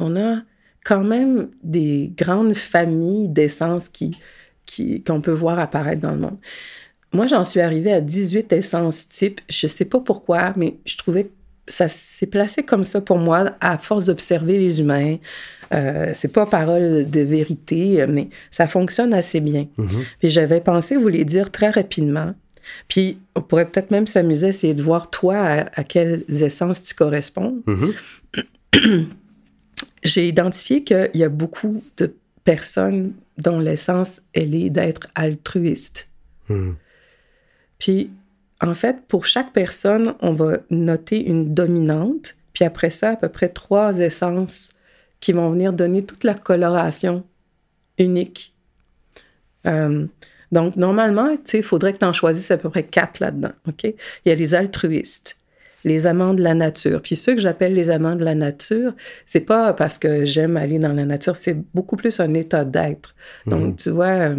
On 0.00 0.16
a 0.16 0.42
quand 0.84 1.04
même 1.04 1.48
des 1.62 2.12
grandes 2.16 2.54
familles 2.54 3.28
d'essences 3.28 3.88
qui, 3.88 4.16
qu'on 5.06 5.20
peut 5.20 5.32
voir 5.32 5.58
apparaître 5.58 6.00
dans 6.00 6.12
le 6.12 6.20
monde. 6.20 6.38
Moi, 7.12 7.26
j'en 7.26 7.44
suis 7.44 7.60
arrivée 7.60 7.92
à 7.92 8.00
18 8.00 8.52
essences 8.52 9.08
types. 9.08 9.40
Je 9.48 9.66
sais 9.66 9.84
pas 9.84 10.00
pourquoi, 10.00 10.52
mais 10.56 10.76
je 10.84 10.96
trouvais 10.96 11.24
que 11.24 11.30
ça 11.66 11.88
s'est 11.88 12.26
placé 12.26 12.62
comme 12.62 12.84
ça 12.84 13.00
pour 13.00 13.18
moi 13.18 13.56
à 13.60 13.78
force 13.78 14.06
d'observer 14.06 14.58
les 14.58 14.80
humains. 14.80 15.16
Euh, 15.72 16.10
c'est 16.14 16.32
pas 16.32 16.46
parole 16.46 17.08
de 17.08 17.20
vérité, 17.20 18.04
mais 18.08 18.28
ça 18.50 18.66
fonctionne 18.66 19.14
assez 19.14 19.40
bien. 19.40 19.68
Mhm. 19.76 20.04
Puis 20.18 20.28
j'avais 20.28 20.60
pensé 20.60 20.96
vous 20.96 21.08
les 21.08 21.24
dire 21.24 21.50
très 21.50 21.70
rapidement. 21.70 22.34
Puis 22.88 23.18
on 23.34 23.40
pourrait 23.40 23.66
peut-être 23.66 23.90
même 23.90 24.06
s'amuser 24.06 24.46
à 24.46 24.50
essayer 24.50 24.74
de 24.74 24.82
voir 24.82 25.10
toi 25.10 25.36
à, 25.36 25.80
à 25.80 25.84
quelles 25.84 26.24
essences 26.28 26.82
tu 26.82 26.94
corresponds. 26.94 27.62
Mhm. 27.66 27.94
J'ai 30.02 30.28
identifié 30.28 30.82
qu'il 30.82 31.10
y 31.14 31.24
a 31.24 31.28
beaucoup 31.28 31.82
de 31.96 32.14
personnes 32.44 33.12
dont 33.38 33.58
l'essence, 33.58 34.22
elle 34.32 34.54
est 34.54 34.70
d'être 34.70 35.08
altruiste. 35.14 36.08
Mhm. 36.48 36.76
Puis, 37.78 38.10
en 38.60 38.74
fait, 38.74 39.06
pour 39.08 39.26
chaque 39.26 39.52
personne, 39.52 40.14
on 40.20 40.34
va 40.34 40.58
noter 40.70 41.24
une 41.24 41.54
dominante, 41.54 42.36
puis 42.52 42.64
après 42.64 42.90
ça, 42.90 43.10
à 43.10 43.16
peu 43.16 43.28
près 43.28 43.48
trois 43.48 43.98
essences 44.00 44.70
qui 45.20 45.32
vont 45.32 45.50
venir 45.50 45.72
donner 45.72 46.04
toute 46.04 46.24
la 46.24 46.34
coloration 46.34 47.24
unique. 47.98 48.54
Euh, 49.66 50.06
donc, 50.52 50.76
normalement, 50.76 51.34
il 51.52 51.62
faudrait 51.62 51.92
que 51.92 51.98
tu 51.98 52.04
en 52.04 52.12
choisisses 52.12 52.50
à 52.50 52.58
peu 52.58 52.70
près 52.70 52.82
quatre 52.82 53.20
là-dedans, 53.20 53.52
OK? 53.68 53.84
Il 53.84 53.94
y 54.26 54.30
a 54.30 54.34
les 54.34 54.54
altruistes, 54.54 55.38
les 55.84 56.06
amants 56.06 56.34
de 56.34 56.42
la 56.42 56.54
nature. 56.54 57.00
Puis 57.02 57.16
ceux 57.16 57.34
que 57.34 57.40
j'appelle 57.40 57.72
les 57.74 57.90
amants 57.90 58.16
de 58.16 58.24
la 58.24 58.34
nature, 58.34 58.92
c'est 59.26 59.40
pas 59.40 59.72
parce 59.72 59.98
que 59.98 60.24
j'aime 60.24 60.56
aller 60.56 60.78
dans 60.78 60.92
la 60.92 61.04
nature, 61.04 61.36
c'est 61.36 61.56
beaucoup 61.74 61.96
plus 61.96 62.20
un 62.20 62.34
état 62.34 62.64
d'être. 62.64 63.14
Donc, 63.46 63.76
tu 63.76 63.90
vois, 63.90 64.06
euh, 64.30 64.36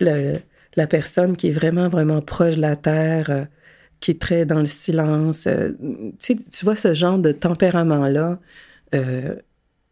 le- 0.00 0.38
la 0.76 0.86
personne 0.86 1.36
qui 1.36 1.48
est 1.48 1.52
vraiment, 1.52 1.88
vraiment 1.88 2.20
proche 2.20 2.56
de 2.56 2.60
la 2.60 2.76
terre, 2.76 3.30
euh, 3.30 3.44
qui 4.00 4.10
est 4.12 4.20
très 4.20 4.44
dans 4.44 4.60
le 4.60 4.66
silence, 4.66 5.46
euh, 5.46 5.70
tu 6.20 6.64
vois 6.64 6.76
ce 6.76 6.94
genre 6.94 7.18
de 7.18 7.32
tempérament-là, 7.32 8.38
euh, 8.94 9.36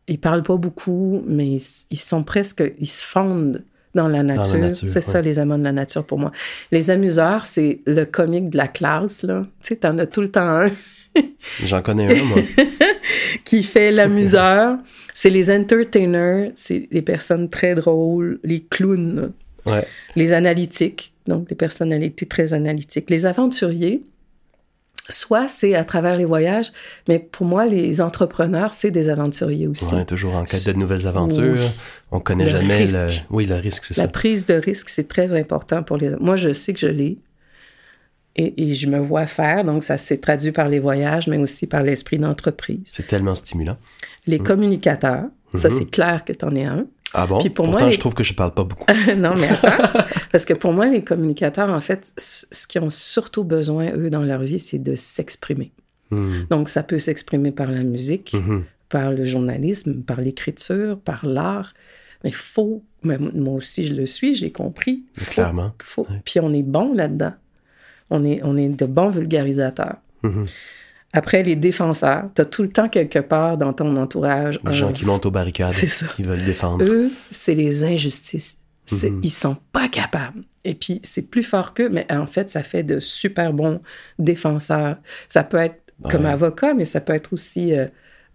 ils 0.08 0.18
parlent 0.18 0.42
pas 0.42 0.56
beaucoup, 0.56 1.22
mais 1.26 1.46
ils 1.90 1.96
sont 1.98 2.24
presque, 2.24 2.62
ils 2.78 2.88
se 2.88 3.04
fondent 3.04 3.62
dans 3.94 4.08
la 4.08 4.22
nature. 4.22 4.58
nature, 4.58 4.88
c'est 4.88 5.00
ça, 5.02 5.20
les 5.20 5.38
amants 5.38 5.58
de 5.58 5.64
la 5.64 5.72
nature 5.72 6.04
pour 6.04 6.18
moi. 6.18 6.32
Les 6.70 6.90
amuseurs, 6.90 7.44
c'est 7.46 7.80
le 7.87 8.04
comique 8.04 8.49
de 8.50 8.56
la 8.56 8.68
classe, 8.68 9.22
là. 9.22 9.46
Tu 9.61 9.68
sais, 9.68 9.76
t'en 9.76 9.99
as 9.99 10.06
tout 10.06 10.20
le 10.22 10.30
temps 10.30 10.49
un 10.49 10.70
J'en 11.64 11.82
connais 11.82 12.18
un, 12.18 12.25
moi. 12.25 12.38
qui 13.44 13.62
fait 13.62 13.90
l'amuseur. 13.90 14.78
c'est 15.14 15.30
les 15.30 15.50
entertainers, 15.54 16.50
c'est 16.54 16.88
les 16.90 17.02
personnes 17.02 17.50
très 17.50 17.75
drôles, 17.75 18.40
les 18.44 18.61
clowns, 18.62 19.32
Ouais. 19.66 19.87
les 20.16 20.32
analytiques, 20.32 21.12
donc 21.28 21.49
des 21.49 21.54
personnalités 21.54 22.26
très 22.26 22.52
analytiques. 22.52 23.08
Les 23.11 23.26
aventuriers, 23.26 24.02
soit 25.09 25.49
c'est 25.49 25.75
à 25.75 25.85
travers 25.85 26.16
les 26.16 26.25
voyages, 26.25 26.73
mais 27.09 27.18
pour 27.18 27.44
moi, 27.47 27.66
les 27.66 28.00
entrepreneurs, 28.00 28.73
c'est 28.75 28.90
des 28.90 29.09
aventuriers 29.09 29.66
aussi. 29.66 29.92
Ouais, 29.94 30.04
toujours 30.04 30.35
en 30.35 30.44
quête 30.44 30.66
de 30.66 30.73
nouvelles 30.75 31.06
aventures. 31.06 31.54
Oui. 31.56 31.71
On 32.11 32.21
connaît 32.21 32.44
Le 32.44 32.50
jamais 32.50 32.87
le. 32.87 33.00
risque. 33.04 33.25
Oui, 33.30 33.47
le 33.47 33.56
risque, 33.56 33.85
c'est 33.85 33.97
La 33.97 34.04
ça. 34.04 34.09
prise 34.09 34.47
de 34.47 34.54
risque, 34.54 34.88
c'est 34.90 35.09
très 35.09 35.38
important 35.38 35.82
pour 35.82 35.97
les... 35.97 36.11
Moi, 36.21 36.37
je 36.37 36.52
sais 36.52 36.73
que 36.73 36.80
je 36.80 36.87
l'ai. 36.87 37.18
Et, 38.37 38.71
et 38.71 38.75
je 38.75 38.87
me 38.87 38.99
vois 38.99 39.26
faire, 39.26 39.62
donc 39.64 39.85
ça 39.85 39.99
s'est 39.99 40.16
traduit 40.16 40.52
par 40.52 40.66
les 40.68 40.78
voyages, 40.78 41.26
mais 41.28 41.37
aussi 41.37 41.66
par 41.66 41.82
l'esprit 41.82 42.18
d'entreprise. 42.18 42.80
C'est 42.85 43.06
tellement 43.06 43.35
stimulant. 43.35 43.76
Les 44.26 44.38
communicateurs, 44.38 45.25
ça 45.54 45.68
Mhm. 45.68 45.78
c'est 45.78 45.90
clair 45.90 46.25
que 46.25 46.32
tu 46.32 46.44
en 46.44 46.54
es 46.56 46.64
un. 46.64 46.87
Ah 47.14 47.26
bon? 47.26 47.40
Puis 47.40 47.50
pour 47.50 47.66
moi, 47.66 47.73
Pourtant, 47.75 47.87
les- 47.87 47.92
je 47.92 48.00
trouve 48.00 48.14
que 48.14 48.25
je 48.25 48.33
parle 48.35 48.54
pas 48.54 48.64
beaucoup. 48.64 48.87
non, 49.16 49.33
mais 49.37 49.49
attends. 49.49 50.00
Parce 50.31 50.45
que 50.45 50.54
pour 50.54 50.73
moi, 50.73 50.87
les 50.87 51.02
communicateurs, 51.02 51.69
en 51.71 51.81
fait, 51.81 52.12
ce 52.16 52.66
qu'ils 52.66 52.81
ont 52.83 52.90
surtout 52.90 53.45
besoin, 53.45 53.92
eux, 53.95 54.09
dans 54.11 54.23
leur 54.23 54.40
vie, 54.42 54.59
c'est 54.59 54.78
de 54.78 54.95
s'exprimer. 54.95 55.73
Hmm. 56.11 56.45
Donc, 56.50 56.69
ça 56.69 56.83
peut 56.83 56.99
s'exprimer 56.99 57.52
par 57.52 57.71
la 57.71 57.83
musique, 57.83 58.33
Mhm. 58.35 58.64
par 58.88 59.12
le 59.12 59.25
journalisme, 59.25 60.02
par 60.02 60.21
l'écriture, 60.21 60.99
par 60.99 61.26
l'art. 61.26 61.73
Mais 62.25 62.31
il 62.31 62.37
faut, 62.37 62.83
moi 63.03 63.55
aussi 63.55 63.85
je 63.85 63.94
le 63.94 64.07
suis, 64.07 64.35
j'ai 64.35 64.53
compris. 64.53 65.03
Faut- 65.18 65.33
Clairement. 65.33 65.72
faut-. 65.83 66.07
Puis 66.25 66.38
on 66.40 66.53
est 66.55 66.62
bon 66.62 66.94
là-dedans. 66.94 67.33
On 68.11 68.25
est, 68.25 68.40
on 68.44 68.57
est 68.57 68.68
de 68.68 68.87
bons 68.87 69.11
vulgarisateurs. 69.11 69.96
Mhm. 70.22 70.44
Après, 71.12 71.42
les 71.42 71.57
défenseurs, 71.57 72.25
tu 72.35 72.40
as 72.42 72.44
tout 72.46 72.62
le 72.62 72.68
temps 72.70 72.88
quelque 72.88 73.18
part 73.18 73.59
dans 73.59 73.72
ton 73.72 73.96
entourage. 73.96 74.59
Les 74.64 74.72
gens 74.75 74.92
qui 74.92 75.05
montent 75.05 75.27
aux 75.27 75.31
barricades, 75.31 75.72
qui 76.16 76.22
veulent 76.22 76.44
défendre. 76.44 76.85
Eux, 76.85 77.11
c'est 77.31 77.55
les 77.55 77.85
injustices. 77.85 78.59
C'est- 78.87 79.11
Mhm. 79.11 79.20
Ils 79.22 79.31
sont 79.31 79.57
pas 79.72 79.88
capables. 79.88 80.42
Et 80.64 80.75
puis, 80.75 81.01
c'est 81.05 81.22
plus 81.22 81.42
fort 81.42 81.75
qu'eux, 81.75 81.88
mais 81.90 82.07
en 82.11 82.27
fait, 82.27 82.51
ça 82.51 82.62
fait 82.62 82.83
de 82.83 82.98
super 82.98 83.53
bons 83.53 83.81
défenseurs. 84.18 84.96
Ça 85.29 85.44
peut 85.44 85.59
être 85.59 85.77
comme 86.11 86.27
avocat, 86.27 86.75
mais 86.75 86.85
ça 86.85 87.01
peut 87.01 87.12
être 87.12 87.33
aussi 87.33 87.75
euh, 87.75 87.87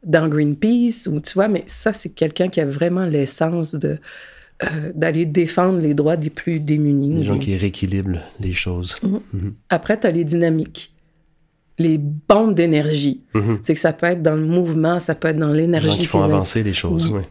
dans 0.05 0.29
Greenpeace, 0.29 1.07
ou 1.11 1.19
tu 1.19 1.33
vois, 1.33 1.47
mais 1.47 1.63
ça, 1.65 1.91
c'est 1.91 2.09
quelqu'un 2.13 2.47
qui 2.49 2.61
a 2.61 2.65
vraiment 2.65 3.05
l'essence 3.05 3.73
de 3.75 3.97
euh, 4.63 4.91
d'aller 4.95 5.25
défendre 5.25 5.79
les 5.79 5.93
droits 5.93 6.17
des 6.17 6.29
plus 6.31 6.59
démunis. 6.59 7.17
Les 7.19 7.23
gens 7.25 7.37
qui 7.37 7.55
rééquilibrent 7.55 8.21
les 8.39 8.53
choses. 8.53 8.95
Après, 9.69 9.99
tu 9.99 10.07
as 10.07 10.11
les 10.11 10.23
dynamiques, 10.23 10.93
les 11.79 11.97
bombes 11.97 12.53
d'énergie. 12.55 13.21
Mhm. 13.33 13.59
C'est 13.63 13.73
que 13.75 13.79
ça 13.79 13.93
peut 13.93 14.07
être 14.07 14.21
dans 14.23 14.35
le 14.35 14.45
mouvement, 14.45 14.99
ça 14.99 15.13
peut 15.15 15.27
être 15.27 15.37
dans 15.37 15.51
Les 15.51 15.61
l'énergie. 15.61 15.87
gens 15.89 15.97
qui 15.97 16.05
font 16.05 16.21
avancer 16.23 16.63
les 16.63 16.73
choses. 16.73 17.07
Oui. 17.07 17.21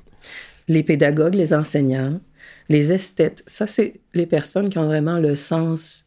les 0.68 0.82
pédagogues, 0.82 1.34
les 1.36 1.54
enseignants, 1.54 2.20
les 2.68 2.92
esthètes. 2.92 3.42
Ça, 3.46 3.66
c'est 3.68 4.00
les 4.14 4.26
personnes 4.26 4.68
qui 4.68 4.78
ont 4.78 4.86
vraiment 4.86 5.18
le 5.18 5.36
sens 5.36 6.06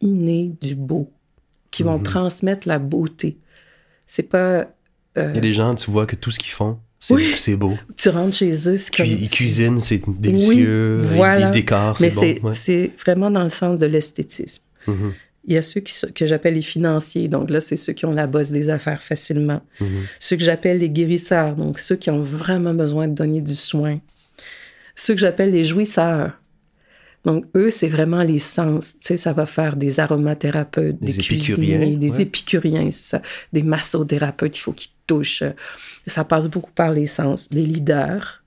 inné 0.00 0.52
du 0.60 0.76
beau, 0.76 1.10
qui 1.72 1.82
Mhm. 1.82 1.88
vont 1.90 1.98
transmettre 1.98 2.68
la 2.68 2.78
beauté. 2.78 3.38
C'est 4.06 4.22
pas... 4.28 4.68
euh, 5.16 5.30
Il 5.30 5.34
y 5.34 5.38
a 5.38 5.40
des 5.40 5.52
gens, 5.52 5.74
tu 5.74 5.90
vois 5.90 6.06
que 6.06 6.14
tout 6.14 6.30
ce 6.30 6.38
qu'ils 6.38 6.52
font, 6.52 6.78
c'est 7.00 7.14
Oui. 7.14 7.34
c'est 7.36 7.56
beau. 7.56 7.74
tu 7.96 8.08
rentres 8.08 8.36
chez 8.36 8.52
eux, 8.68 8.76
c'est 8.76 8.94
comme... 8.94 9.06
Ils 9.06 9.28
cuisinent, 9.30 9.80
c'est 9.80 10.00
délicieux. 10.08 10.98
voilà. 11.00 11.48
Des 11.50 11.60
décors, 11.60 11.96
Mais 12.00 12.10
c'est 12.10 12.34
c'est 12.34 12.40
bon. 12.40 12.48
ouais. 12.48 12.54
c'est 12.54 12.90
vraiment 13.04 13.30
dans 13.32 13.42
le 13.42 13.48
sens 13.48 13.78
de 13.80 13.86
l'esthétisme. 13.86 14.62
Mhm. 14.86 15.12
Il 15.48 15.54
y 15.54 15.56
a 15.56 15.62
ceux 15.62 15.80
qui, 15.80 15.94
que 16.12 16.26
j'appelle 16.26 16.54
les 16.54 16.60
financiers. 16.60 17.26
Donc 17.26 17.50
là, 17.50 17.60
c'est 17.60 17.76
ceux 17.76 17.94
qui 17.94 18.04
ont 18.04 18.12
la 18.12 18.26
bosse 18.26 18.50
des 18.50 18.68
affaires 18.68 19.02
facilement. 19.02 19.62
Mhm. 19.80 20.02
Ceux 20.20 20.36
que 20.36 20.42
j'appelle 20.42 20.78
les 20.78 20.90
guérisseurs. 20.90 21.56
Donc 21.56 21.78
ceux 21.78 21.96
qui 21.96 22.10
ont 22.10 22.20
vraiment 22.20 22.74
besoin 22.74 23.08
de 23.08 23.14
donner 23.14 23.40
du 23.40 23.54
soin. 23.54 23.98
Ceux 24.94 25.14
que 25.14 25.20
j'appelle 25.20 25.50
les 25.50 25.64
jouisseurs. 25.64 26.32
Donc 27.24 27.46
eux, 27.56 27.70
c'est 27.70 27.88
vraiment 27.88 28.22
les 28.22 28.38
sens. 28.38 28.92
Tu 29.00 29.08
sais, 29.08 29.16
ça 29.16 29.32
va 29.32 29.46
faire 29.46 29.76
des 29.76 30.00
aromathérapeutes, 30.00 30.98
des, 31.00 31.12
Des 31.12 31.22
cuisiniers, 31.22 31.96
des 31.96 32.12
ouais. 32.16 32.22
épicuriens, 32.22 32.90
ça. 32.90 33.22
Des 33.52 33.62
massothérapeutes, 33.62 34.56
il 34.58 34.60
faut 34.60 34.72
qu'ils 34.72 34.92
touchent. 35.06 35.44
Ça 36.06 36.24
passe 36.24 36.46
beaucoup 36.46 36.72
par 36.72 36.92
les 36.92 37.06
sens. 37.06 37.48
Des 37.48 37.64
leaders, 37.64 38.44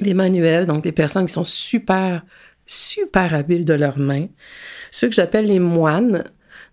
des 0.00 0.14
manuels, 0.14 0.66
donc 0.66 0.82
des 0.82 0.92
personnes 0.92 1.26
qui 1.26 1.32
sont 1.32 1.44
super, 1.44 2.24
super 2.66 3.34
habiles 3.34 3.64
de 3.64 3.74
leurs 3.74 3.98
mains. 3.98 4.26
Ceux 4.96 5.08
que 5.08 5.14
j'appelle 5.16 5.46
les 5.46 5.58
moines, 5.58 6.22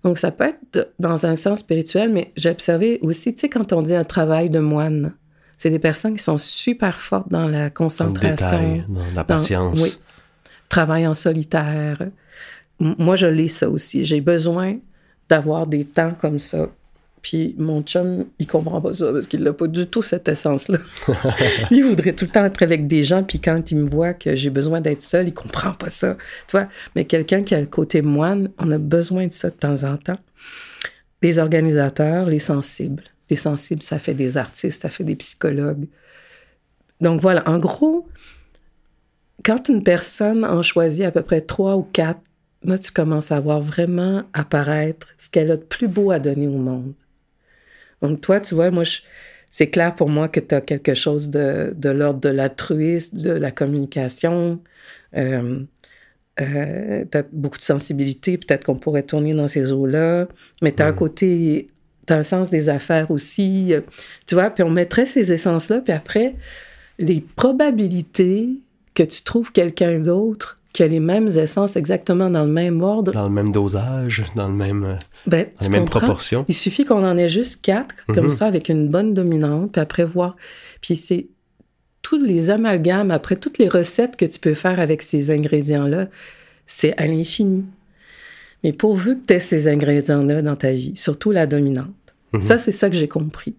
donc 0.03 0.19
ça 0.19 0.29
peut 0.29 0.43
être 0.43 0.93
dans 0.99 1.25
un 1.25 1.36
sens 1.36 1.60
spirituel, 1.62 2.12
mais 2.13 2.31
j'ai 2.36 2.51
observé 2.51 2.99
aussi, 3.01 3.34
tu 3.34 3.39
sais, 3.41 3.49
quand 3.49 3.73
on 3.73 3.81
dit 3.81 3.95
un 3.95 4.03
travail 4.03 4.51
de 4.51 4.60
moine, 4.60 5.13
c'est 5.57 5.71
des 5.71 5.79
personnes 5.79 6.13
qui 6.15 6.21
sont 6.23 6.38
super 6.38 6.99
fortes 6.99 7.29
dans 7.31 7.47
la 7.47 7.57
Dans 7.57 7.63
le 7.63 7.69
concentration, 7.71 8.29
détail, 8.60 8.86
dans 8.88 9.01
la 9.15 9.23
dans- 9.23 9.23
patience. 9.23 9.81
oui. 9.81 9.97
travail 10.69 11.07
en 11.07 11.15
solitaire. 11.15 11.97
Moi, 12.79 13.15
je 13.15 13.25
l'ai 13.25 13.47
ça 13.47 13.67
aussi. 13.71 14.03
J'ai 14.05 14.21
besoin 14.21 14.77
d'avoir 15.27 15.65
des 15.65 15.84
temps 15.84 16.13
comme 16.19 16.38
ça. 16.38 16.67
Puis 17.21 17.55
mon 17.57 17.84
chum, 17.84 18.25
il 18.39 18.47
comprend 18.47 18.81
pas 18.81 18.93
ça 18.93 19.12
parce 19.12 19.27
qu'il 19.27 19.43
n'a 19.43 19.53
pas 19.53 19.67
du 19.67 19.86
tout 19.86 20.01
cette 20.01 20.27
essence-là. 20.27 20.79
il 21.71 21.84
voudrait 21.84 22.13
tout 22.13 22.25
le 22.25 22.31
temps 22.31 22.43
être 22.45 22.63
avec 22.63 22.88
des 22.88 23.03
gens, 23.03 23.23
puis 23.23 23.39
quand 23.39 23.71
il 23.71 23.77
me 23.77 23.88
voit 23.88 24.13
que 24.13 24.36
j'ai 24.36 24.49
besoin 24.49 24.81
d'être 24.81 25.03
seul, 25.03 25.27
il 25.27 25.34
comprend 25.34 25.73
pas 25.73 25.89
ça. 25.89 26.17
Tu 26.47 26.57
vois? 26.57 26.67
Mais 26.95 27.05
quelqu'un 27.05 27.43
qui 27.43 27.53
a 27.53 27.60
le 27.60 27.67
côté 27.67 28.01
moine, 28.01 28.49
on 28.57 28.71
a 28.71 28.79
besoin 28.79 29.27
de 29.27 29.31
ça 29.31 29.49
de 29.49 29.55
temps 29.55 29.84
en 29.84 29.97
temps. 29.97 30.19
Les 31.21 31.38
organisateurs, 31.38 32.25
les 32.25 32.39
sensibles. 32.39 33.03
Les 33.29 33.36
sensibles, 33.36 33.84
ça 33.84 33.99
fait 33.99 34.15
des 34.15 34.38
artistes, 34.38 34.81
ça 34.81 34.89
fait 34.89 35.03
des 35.03 35.15
psychologues. 35.15 35.88
Donc 37.01 37.21
voilà, 37.21 37.47
en 37.47 37.60
gros, 37.60 38.07
quand 39.43 39.69
une 39.69 39.84
personne 39.84 40.43
en 40.43 40.63
choisit 40.63 41.05
à 41.05 41.12
peu 41.12 41.21
près 41.21 41.41
trois 41.41 41.75
ou 41.75 41.84
quatre, 41.84 42.19
là, 42.63 42.77
tu 42.77 42.91
commences 42.91 43.31
à 43.31 43.39
voir 43.39 43.62
vraiment 43.62 44.23
apparaître 44.34 45.13
ce 45.17 45.29
qu'elle 45.29 45.51
a 45.51 45.57
de 45.57 45.63
plus 45.63 45.88
beau 45.88 46.12
à 46.12 46.19
donner 46.19 46.47
au 46.47 46.57
monde. 46.57 46.93
Donc, 48.01 48.21
toi, 48.21 48.39
tu 48.39 48.55
vois, 48.55 48.71
moi, 48.71 48.83
je- 48.83 49.01
c'est 49.49 49.67
clair 49.69 49.93
pour 49.95 50.09
moi 50.09 50.27
que 50.29 50.39
tu 50.39 50.55
as 50.55 50.61
quelque 50.61 50.93
chose 50.93 51.29
de, 51.29 51.73
de 51.75 51.89
l'ordre 51.89 52.19
de 52.21 52.29
l'altruisme, 52.29 53.17
de 53.17 53.31
la 53.31 53.51
communication. 53.51 54.61
Euh, 55.17 55.59
euh, 56.39 57.03
tu 57.11 57.17
as 57.17 57.23
beaucoup 57.31 57.57
de 57.57 57.63
sensibilité. 57.63 58.37
Peut-être 58.37 58.63
qu'on 58.65 58.75
pourrait 58.77 59.03
tourner 59.03 59.33
dans 59.33 59.47
ces 59.49 59.71
eaux-là. 59.71 60.27
Mais 60.61 60.71
tu 60.71 60.81
as 60.81 60.87
un 60.87 60.93
côté, 60.93 61.69
tu 62.07 62.13
as 62.13 62.17
un 62.17 62.23
sens 62.23 62.49
des 62.49 62.69
affaires 62.69 63.11
aussi. 63.11 63.73
Tu 64.25 64.35
vois, 64.35 64.49
puis 64.49 64.63
on 64.63 64.69
mettrait 64.69 65.05
ces 65.05 65.33
essences-là, 65.33 65.81
puis 65.81 65.93
après, 65.93 66.35
les 66.97 67.21
probabilités 67.35 68.49
que 68.93 69.03
tu 69.03 69.21
trouves 69.23 69.51
quelqu'un 69.51 69.99
d'autre 69.99 70.59
qui 70.73 70.84
a 70.84 70.88
les 70.88 70.99
mêmes 70.99 71.27
essences 71.27 71.75
exactement 71.75 72.29
dans 72.29 72.43
le 72.45 72.51
même 72.51 72.81
ordre. 72.81 73.12
Dans 73.12 73.23
le 73.25 73.29
même 73.29 73.51
dosage, 73.51 74.23
dans 74.36 74.47
le 74.47 74.53
même, 74.55 74.84
euh, 74.84 74.95
Ben, 75.27 75.45
dans 75.60 75.65
les 75.65 75.69
mêmes 75.69 75.81
comprends? 75.84 75.99
proportions. 75.99 76.45
Il 76.47 76.53
suffit 76.55 76.86
qu'on 76.86 77.03
en 77.05 77.17
ait 77.17 77.29
juste 77.29 77.62
quatre, 77.62 78.05
comme 78.07 78.25
Mhm. 78.25 78.29
ça, 78.31 78.45
avec 78.47 78.69
une 78.69 78.88
bonne 78.89 79.13
dominante, 79.13 79.71
puis 79.73 79.81
après 79.81 80.05
voir. 80.05 80.36
Puis 80.81 80.95
c'est 80.95 81.27
tous 82.01 82.21
les 82.21 82.49
amalgames, 82.49 83.12
après 83.12 83.36
toutes 83.36 83.57
les 83.57 83.67
recettes 83.69 84.15
que 84.15 84.25
tu 84.25 84.39
peux 84.39 84.53
faire 84.53 84.79
avec 84.79 85.01
ces 85.01 85.29
ingrédients-là, 85.31 86.07
c'est 86.65 86.99
à 86.99 87.05
l'infini. 87.05 87.65
Mais 88.63 88.73
pourvu 88.73 89.19
que 89.19 89.25
tu 89.27 89.34
aies 89.34 89.39
ces 89.39 89.67
ingrédients-là 89.67 90.41
dans 90.41 90.55
ta 90.55 90.71
vie, 90.71 90.93
surtout 90.95 91.31
la 91.31 91.47
dominante. 91.47 91.88
Mhm. 92.34 92.41
Ça, 92.41 92.57
c'est 92.57 92.71
ça 92.71 92.89
que 92.89 92.95
j'ai 92.95 93.07
compris. 93.07 93.55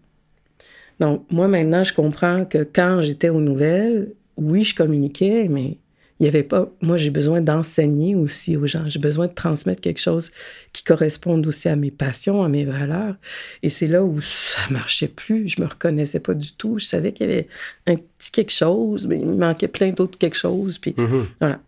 Donc, 1.01 1.25
moi, 1.31 1.49
maintenant, 1.49 1.85
je 1.85 1.93
comprends 1.93 2.45
que 2.45 2.65
quand 2.71 3.01
j'étais 3.03 3.29
aux 3.29 3.41
nouvelles, 3.41 4.13
oui, 4.37 4.63
je 4.65 4.75
communiquais, 4.75 5.49
mais 5.51 5.77
il 6.23 6.27
n'y 6.27 6.29
avait 6.29 6.45
pas. 6.45 6.71
Moi, 6.81 6.97
j'ai 6.99 7.11
besoin 7.11 7.41
d'enseigner 7.41 8.15
aussi 8.15 8.57
aux 8.57 8.65
gens. 8.69 8.89
J'ai 8.89 9.01
besoin 9.01 9.27
de 9.27 9.33
transmettre 9.33 9.81
quelque 9.81 10.01
chose 10.01 10.31
qui 10.73 10.85
corresponde 10.85 11.45
aussi 11.49 11.69
à 11.69 11.75
mes 11.75 11.91
passions, 11.91 12.45
à 12.45 12.49
mes 12.49 12.65
valeurs. 12.65 13.17
Et 13.65 13.69
c'est 13.69 13.89
là 13.89 14.05
où 14.05 14.21
ça 14.21 14.61
marchait 14.71 15.09
plus. 15.09 15.49
Je 15.49 15.61
me 15.61 15.67
reconnaissais 15.67 16.21
pas 16.21 16.35
du 16.35 16.53
tout. 16.53 16.79
Je 16.79 16.85
savais 16.85 17.13
qu'il 17.13 17.27
y 17.29 17.33
avait 17.33 17.49
un 17.89 17.97
petit 17.97 18.31
quelque 18.31 18.53
chose, 18.53 19.09
mais 19.09 19.17
il 19.19 19.27
manquait 19.27 19.67
plein 19.67 19.91
d'autres 19.91 20.17
quelque 20.17 20.37
chose. 20.37 20.79
Puis 20.79 20.95
Mhm. 20.97 21.27
voilà. 21.41 21.61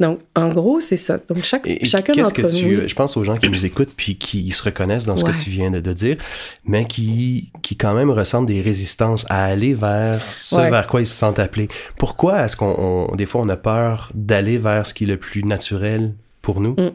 Donc, 0.00 0.20
en 0.34 0.48
gros, 0.48 0.80
c'est 0.80 0.96
ça. 0.96 1.18
Donc, 1.18 1.42
chaque, 1.44 1.66
Et, 1.66 1.82
et 1.82 1.86
chacun 1.86 2.12
d'entre 2.14 2.40
nous. 2.40 2.48
tu, 2.48 2.88
je 2.88 2.94
pense 2.94 3.16
aux 3.16 3.24
gens 3.24 3.36
qui 3.36 3.50
nous 3.50 3.66
écoutent 3.66 3.92
puis 3.96 4.16
qui 4.16 4.50
se 4.50 4.62
reconnaissent 4.62 5.04
dans 5.06 5.16
ce 5.16 5.24
Ouais. 5.24 5.32
que 5.32 5.38
tu 5.38 5.50
viens 5.50 5.70
de, 5.70 5.80
de 5.80 5.92
dire, 5.92 6.16
mais 6.64 6.86
qui, 6.86 7.50
qui 7.62 7.76
quand 7.76 7.94
même 7.94 8.10
ressentent 8.10 8.46
des 8.46 8.62
résistances 8.62 9.26
à 9.28 9.44
aller 9.44 9.74
vers 9.74 10.20
ce 10.30 10.56
Ouais. 10.56 10.70
vers 10.70 10.86
quoi 10.86 11.00
ils 11.00 11.06
se 11.06 11.14
sentent 11.14 11.38
appelés. 11.38 11.68
Pourquoi 11.98 12.44
est-ce 12.44 12.56
qu'on, 12.56 13.08
on- 13.10 13.14
des 13.16 13.26
fois, 13.26 13.42
on 13.42 13.48
a 13.50 13.56
peur 13.58 14.10
d'aller 14.14 14.56
vers 14.58 14.86
ce 14.86 14.94
qui 14.94 15.04
est 15.04 15.08
le 15.08 15.18
plus 15.18 15.44
naturel 15.44 16.14
pour 16.40 16.60
nous? 16.60 16.72
Mm. 16.78 16.90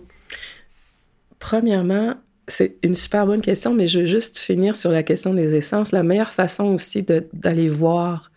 Premièrement, 1.39 2.15
c'est 2.47 2.75
une 2.83 2.95
super 2.95 3.25
bonne 3.25 3.41
question, 3.41 3.73
mais 3.73 3.87
je 3.87 3.99
veux 3.99 4.05
juste 4.05 4.37
finir 4.37 4.75
sur 4.75 4.91
la 4.91 5.03
question 5.03 5.33
des 5.33 5.53
essences. 5.55 5.91
La 5.91 6.03
meilleure 6.03 6.31
façon 6.31 6.65
aussi 6.73 7.03
d'aller 7.33 7.67
voir 7.69 8.31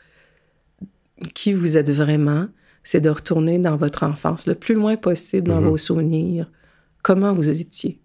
qui 1.35 1.53
vous 1.53 1.77
êtes 1.77 1.91
vraiment, 1.91 2.47
c'est 2.89 3.01
de 3.01 3.11
retourner 3.11 3.59
dans 3.59 3.77
votre 3.77 4.05
enfance 4.05 4.47
le 4.47 4.55
plus 4.55 4.75
loin 4.77 4.97
possible 4.97 5.49
dans 5.49 5.61
Mhm. 5.61 5.69
vos 5.69 5.77
souvenirs. 5.77 6.49
Comment 7.03 7.33
vous 7.35 7.51
étiez, 7.51 7.99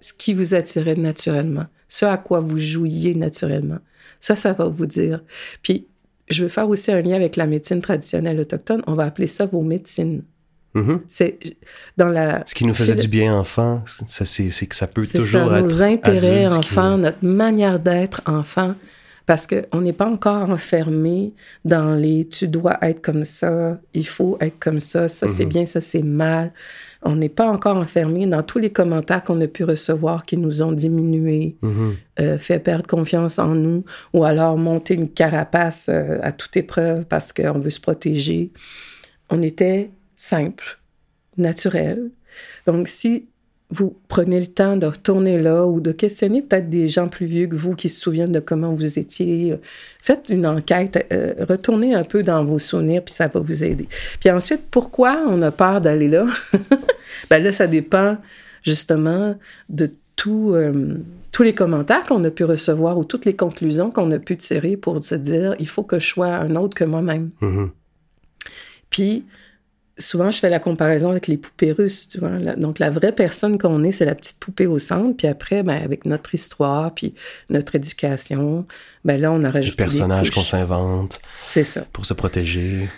ce 0.00 0.12
qui 0.12 0.32
vous 0.32 0.54
attirait 0.54 0.94
naturellement, 0.94 1.66
ce 1.88 2.04
à 2.06 2.16
quoi 2.16 2.38
vous 2.40 2.58
jouiez 2.58 3.14
naturellement. 3.16 3.78
Ça, 4.20 4.36
ça 4.36 4.52
va 4.52 4.66
vous 4.68 4.86
dire. 4.86 5.22
Puis, 5.62 5.86
je 6.30 6.44
veux 6.44 6.48
faire 6.48 6.68
aussi 6.68 6.92
un 6.92 7.02
lien 7.02 7.16
avec 7.16 7.34
la 7.36 7.46
médecine 7.46 7.80
traditionnelle 7.82 8.38
autochtone. 8.38 8.82
On 8.86 8.94
va 8.94 9.04
appeler 9.06 9.26
ça 9.26 9.46
vos 9.46 9.62
médecines. 9.62 10.22
Mhm. 10.74 11.00
C'est 11.08 11.38
dans 11.96 12.08
la 12.08 12.42
Ce 12.46 12.54
qui 12.54 12.64
nous 12.64 12.72
faisait 12.74 12.94
du 12.94 13.08
bien 13.08 13.36
enfant, 13.36 13.82
c'est, 13.86 14.66
que 14.68 14.74
ça 14.76 14.86
peut 14.86 15.02
toujours 15.02 15.50
ça, 15.50 15.58
être 15.58 15.62
nos 15.64 15.82
intérêts 15.82 16.46
qui- 16.46 16.52
enfants, 16.54 16.96
notre 16.96 17.24
manière 17.24 17.78
d'être 17.80 18.22
enfant, 18.26 18.74
parce 19.26 19.46
qu'on 19.46 19.80
n'est 19.80 19.92
pas 19.92 20.06
encore 20.08 20.50
enfermé 20.50 21.32
dans 21.64 21.94
les 21.94 22.26
tu 22.26 22.48
dois 22.48 22.78
être 22.82 23.00
comme 23.02 23.24
ça, 23.24 23.78
il 23.94 24.06
faut 24.06 24.36
être 24.40 24.58
comme 24.58 24.80
ça, 24.80 25.08
ça 25.08 25.28
c'est 25.28 25.44
Mhm. 25.44 25.48
bien, 25.50 25.66
ça 25.66 25.80
c'est 25.80 26.02
mal. 26.02 26.52
On 27.04 27.16
n'est 27.16 27.28
pas 27.28 27.46
encore 27.48 27.76
enfermé 27.76 28.26
dans 28.26 28.42
tous 28.42 28.58
les 28.58 28.70
commentaires 28.70 29.24
qu'on 29.24 29.40
a 29.40 29.48
pu 29.48 29.64
recevoir 29.64 30.24
qui 30.24 30.36
nous 30.36 30.62
ont 30.62 30.72
diminués, 30.72 31.56
Mhm. 31.62 31.94
euh, 32.20 32.38
fait 32.38 32.58
perdre 32.60 32.86
confiance 32.86 33.38
en 33.38 33.54
nous, 33.54 33.84
ou 34.12 34.24
alors 34.24 34.56
monter 34.56 34.94
une 34.94 35.08
carapace 35.08 35.88
euh, 35.88 36.18
à 36.22 36.32
toute 36.32 36.56
épreuve 36.56 37.04
parce 37.06 37.32
qu'on 37.32 37.58
veut 37.58 37.70
se 37.70 37.80
protéger. 37.80 38.50
On 39.30 39.40
était 39.42 39.90
simple, 40.14 40.78
naturel. 41.36 42.10
Donc, 42.66 42.88
si 42.88 43.26
vous 43.72 43.96
prenez 44.06 44.38
le 44.38 44.48
temps 44.48 44.76
de 44.76 44.86
retourner 44.86 45.40
là 45.40 45.66
ou 45.66 45.80
de 45.80 45.92
questionner 45.92 46.42
peut-être 46.42 46.68
des 46.68 46.88
gens 46.88 47.08
plus 47.08 47.24
vieux 47.24 47.46
que 47.46 47.56
vous 47.56 47.74
qui 47.74 47.88
se 47.88 47.98
souviennent 47.98 48.30
de 48.30 48.38
comment 48.38 48.74
vous 48.74 48.98
étiez, 48.98 49.56
faites 49.98 50.28
une 50.28 50.46
enquête, 50.46 51.06
euh, 51.10 51.32
retournez 51.48 51.94
un 51.94 52.04
peu 52.04 52.22
dans 52.22 52.44
vos 52.44 52.58
souvenirs, 52.58 53.02
puis 53.02 53.14
ça 53.14 53.28
va 53.28 53.40
vous 53.40 53.64
aider. 53.64 53.88
Puis 54.20 54.30
ensuite, 54.30 54.60
pourquoi 54.70 55.24
on 55.26 55.40
a 55.40 55.50
peur 55.50 55.80
d'aller 55.80 56.08
là? 56.08 56.26
ben 57.30 57.42
là, 57.42 57.50
ça 57.50 57.66
dépend 57.66 58.18
justement 58.62 59.38
de 59.70 59.90
tout, 60.16 60.52
euh, 60.54 60.98
tous 61.32 61.42
les 61.42 61.54
commentaires 61.54 62.02
qu'on 62.02 62.22
a 62.24 62.30
pu 62.30 62.44
recevoir 62.44 62.98
ou 62.98 63.04
toutes 63.04 63.24
les 63.24 63.34
conclusions 63.34 63.90
qu'on 63.90 64.10
a 64.10 64.18
pu 64.18 64.36
tirer 64.36 64.76
pour 64.76 65.02
se 65.02 65.14
dire, 65.14 65.56
il 65.58 65.66
faut 65.66 65.82
que 65.82 65.98
je 65.98 66.06
sois 66.06 66.28
un 66.28 66.56
autre 66.56 66.76
que 66.76 66.84
moi-même. 66.84 67.30
Mhm. 67.40 67.70
Puis, 68.90 69.24
souvent, 70.02 70.30
je 70.30 70.38
fais 70.38 70.50
la 70.50 70.58
comparaison 70.58 71.10
avec 71.10 71.26
les 71.28 71.36
poupées 71.38 71.72
russes, 71.72 72.08
tu 72.08 72.18
vois. 72.18 72.38
La- 72.38 72.56
Donc, 72.56 72.78
la 72.78 72.90
vraie 72.90 73.12
personne 73.12 73.56
qu'on 73.58 73.82
est, 73.84 73.92
c'est 73.92 74.04
la 74.04 74.14
petite 74.14 74.38
poupée 74.38 74.66
au 74.66 74.78
centre. 74.78 75.16
Puis 75.16 75.26
après, 75.26 75.62
ben, 75.62 75.80
avec 75.82 76.04
notre 76.04 76.34
histoire, 76.34 76.92
puis 76.94 77.14
notre 77.48 77.74
éducation, 77.76 78.66
ben 79.04 79.20
là, 79.20 79.32
on 79.32 79.36
a 79.44 79.46
Les 79.46 79.48
rajouté 79.48 79.76
des 79.76 79.82
personnages 79.84 80.30
qu'on 80.30 80.42
s'invente 80.42 81.18
C'est 81.48 81.64
ça. 81.64 81.84
pour 81.92 82.04
se 82.06 82.14
protéger. 82.14 82.88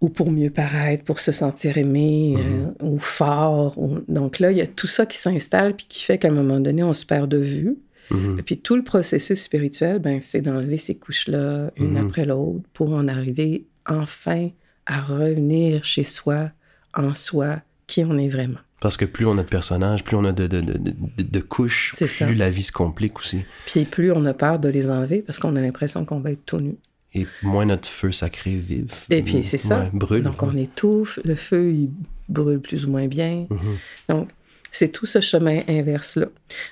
Ou 0.00 0.08
pour 0.08 0.30
mieux 0.32 0.50
paraître, 0.50 1.04
pour 1.04 1.20
se 1.20 1.30
sentir 1.32 1.78
aimé, 1.78 2.36
euh, 2.36 2.84
ou 2.86 2.98
fort. 2.98 3.78
ou- 3.78 3.98
Donc 4.08 4.38
là, 4.40 4.50
il 4.50 4.58
y 4.58 4.62
a 4.62 4.66
tout 4.66 4.88
ça 4.88 5.06
qui 5.06 5.16
s'installe, 5.18 5.74
puis 5.76 5.86
qui 5.88 6.02
fait 6.04 6.18
qu'à 6.18 6.28
un 6.28 6.32
moment 6.32 6.58
donné, 6.60 6.82
on 6.82 6.92
se 6.92 7.06
perd 7.06 7.28
de 7.30 7.38
vue. 7.38 7.76
Mhm. 8.10 8.36
Et 8.38 8.42
puis 8.42 8.58
tout 8.58 8.74
le 8.76 8.82
processus 8.82 9.40
spirituel, 9.42 10.00
ben, 10.00 10.18
c'est 10.20 10.40
d'enlever 10.40 10.76
ces 10.76 10.96
couches-là, 10.96 11.70
une 11.76 11.92
Mhm. 11.92 12.06
après 12.06 12.24
l'autre, 12.24 12.62
pour 12.72 12.92
en 12.92 13.06
arriver 13.06 13.64
enfin 13.88 14.48
à 14.86 15.00
revenir 15.00 15.84
chez 15.84 16.04
soi, 16.04 16.50
en 16.94 17.14
soi, 17.14 17.60
qui 17.86 18.04
on 18.04 18.16
est 18.18 18.28
vraiment. 18.28 18.58
Parce 18.80 18.96
que 18.96 19.04
plus 19.04 19.26
on 19.26 19.38
a 19.38 19.42
de 19.44 19.48
personnages, 19.48 20.02
plus 20.02 20.16
on 20.16 20.24
a 20.24 20.32
de, 20.32 20.46
de, 20.48 20.60
de, 20.60 20.72
de- 20.78 21.22
de 21.22 21.40
couches, 21.40 21.92
plus 21.96 22.08
ça. 22.08 22.30
la 22.32 22.50
vie 22.50 22.64
se 22.64 22.72
complique 22.72 23.18
aussi. 23.20 23.44
Puis 23.66 23.84
plus 23.84 24.10
on 24.10 24.24
a 24.24 24.34
peur 24.34 24.58
de 24.58 24.68
les 24.68 24.90
enlever 24.90 25.22
parce 25.22 25.38
qu'on 25.38 25.54
a 25.56 25.60
l'impression 25.60 26.04
qu'on 26.04 26.18
va 26.20 26.32
être 26.32 26.44
tout 26.44 26.58
nu. 26.58 26.74
Et 27.14 27.26
moins 27.42 27.66
notre 27.66 27.88
feu 27.88 28.10
sacré 28.10 28.56
vive. 28.56 28.92
Et 29.10 29.22
puis 29.22 29.42
c'est 29.44 29.58
ça. 29.58 29.80
Ouais, 29.82 29.90
brûle. 29.92 30.22
Donc 30.24 30.42
on 30.42 30.56
étouffe, 30.56 31.20
le 31.24 31.34
feu, 31.36 31.72
il 31.72 31.90
brûle 32.28 32.58
plus 32.60 32.84
ou 32.86 32.90
moins 32.90 33.06
bien. 33.06 33.46
Mhm. 33.50 33.76
Donc 34.08 34.28
c'est 34.72 34.88
tout 34.88 35.06
ce 35.06 35.20
chemin 35.20 35.60
inverse-là. 35.68 36.26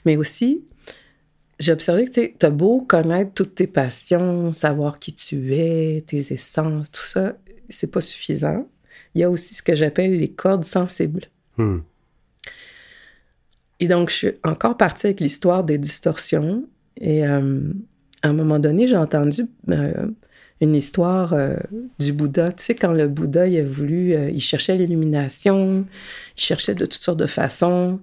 Mais 0.07 0.17
aussi, 0.17 0.63
j'ai 1.61 1.73
observé 1.73 2.07
que 2.07 2.11
tu 2.27 2.47
as 2.47 2.51
beau 2.51 2.81
connaître 2.81 3.33
toutes 3.35 3.55
tes 3.55 3.67
passions, 3.67 4.53
savoir 4.53 4.99
qui 4.99 5.13
tu 5.15 5.55
es, 5.55 6.03
tes 6.07 6.33
essences, 6.33 6.91
tout 6.91 7.03
ça, 7.05 7.37
c'est 7.71 7.91
pas 7.91 8.01
suffisant. 8.01 8.69
Il 9.15 9.21
y 9.21 9.25
a 9.25 9.31
aussi 9.31 9.55
ce 9.55 9.63
que 9.63 9.75
j'appelle 9.75 10.19
les 10.19 10.31
cordes 10.31 10.65
sensibles. 10.65 11.25
Hmm. 11.57 11.79
Et 13.81 13.89
donc, 13.89 14.11
je 14.11 14.15
suis 14.15 14.31
encore 14.45 14.77
partie 14.77 15.07
avec 15.07 15.21
l'histoire 15.21 15.65
des 15.65 15.79
distorsions. 15.79 16.65
Et 17.01 17.27
euh, 17.27 17.61
à 18.23 18.29
un 18.29 18.33
moment 18.33 18.59
donné, 18.59 18.87
j'ai 18.87 18.97
entendu 18.97 19.47
euh, 19.71 20.07
une 20.61 20.77
histoire 20.77 21.33
euh, 21.33 21.57
du 21.99 22.13
Bouddha. 22.13 22.53
Tu 22.53 22.65
sais, 22.65 22.75
quand 22.75 22.93
le 22.93 23.09
Bouddha, 23.09 23.47
il 23.47 23.59
a 23.59 23.65
voulu, 23.65 24.15
il 24.31 24.41
cherchait 24.41 24.77
l'illumination, 24.77 25.87
il 26.37 26.41
cherchait 26.41 26.75
de 26.75 26.85
toutes 26.85 27.03
sortes 27.03 27.19
de 27.19 27.27
façons. 27.27 28.01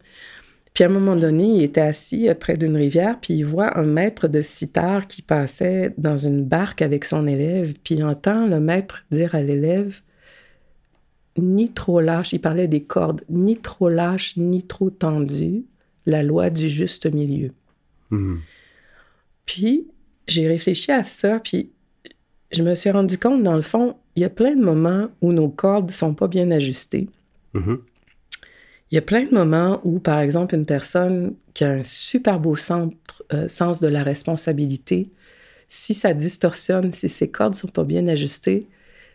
Puis 0.77 0.83
à 0.83 0.89
un 0.89 0.91
moment 0.91 1.15
donné, 1.15 1.43
il 1.43 1.63
était 1.63 1.81
assis 1.81 2.29
près 2.39 2.55
d'une 2.55 2.77
rivière, 2.77 3.19
puis 3.19 3.33
il 3.33 3.43
voit 3.43 3.79
un 3.79 3.83
maître 3.83 4.27
de 4.27 4.41
sitar 4.41 5.07
qui 5.07 5.23
passait 5.23 5.91
dans 5.97 6.17
une 6.17 6.43
barque 6.43 6.83
avec 6.83 7.03
son 7.03 7.25
élève, 7.25 7.73
puis 7.83 7.95
il 7.95 8.03
entend 8.03 8.45
le 8.45 8.59
maître 8.59 9.03
dire 9.09 9.33
à 9.33 9.41
l'élève 9.41 10.01
ni 11.35 11.71
trop 11.71 11.99
lâche, 11.99 12.31
il 12.33 12.41
parlait 12.41 12.67
des 12.67 12.83
cordes, 12.83 13.23
ni 13.27 13.57
trop 13.57 13.89
lâche, 13.89 14.37
ni 14.37 14.61
trop 14.61 14.91
tendu, 14.91 15.65
la 16.05 16.21
loi 16.21 16.51
du 16.51 16.69
juste 16.69 17.11
milieu. 17.11 17.53
Mhm. 18.11 18.41
Puis, 19.47 19.87
j'ai 20.27 20.47
réfléchi 20.47 20.91
à 20.91 21.01
ça, 21.01 21.39
puis 21.39 21.71
je 22.51 22.61
me 22.61 22.75
suis 22.75 22.91
rendu 22.91 23.17
compte, 23.17 23.41
dans 23.41 23.55
le 23.55 23.63
fond, 23.63 23.95
il 24.15 24.21
y 24.21 24.25
a 24.25 24.29
plein 24.29 24.55
de 24.55 24.63
moments 24.63 25.07
où 25.23 25.33
nos 25.33 25.49
cordes 25.49 25.89
sont 25.89 26.13
pas 26.13 26.27
bien 26.27 26.51
ajustées. 26.51 27.09
Mhm. 27.55 27.79
Il 28.91 28.95
y 28.95 28.97
a 28.97 29.01
plein 29.01 29.25
de 29.25 29.33
moments 29.33 29.81
où, 29.83 29.99
par 29.99 30.19
exemple, 30.19 30.55
une 30.55 30.65
personne 30.65 31.35
qui 31.53 31.63
a 31.63 31.71
un 31.71 31.83
super 31.83 32.39
beau 32.39 32.55
centre, 32.55 33.23
euh, 33.33 33.47
sens 33.47 33.81
de 33.81 33.87
la 33.87 34.03
responsabilité, 34.03 35.11
si 35.67 35.93
ça 35.93 36.13
distorsionne, 36.13 36.93
si 36.93 37.09
ses 37.09 37.29
cordes 37.29 37.55
sont 37.55 37.67
pas 37.67 37.83
bien 37.83 38.07
ajustées, 38.07 38.67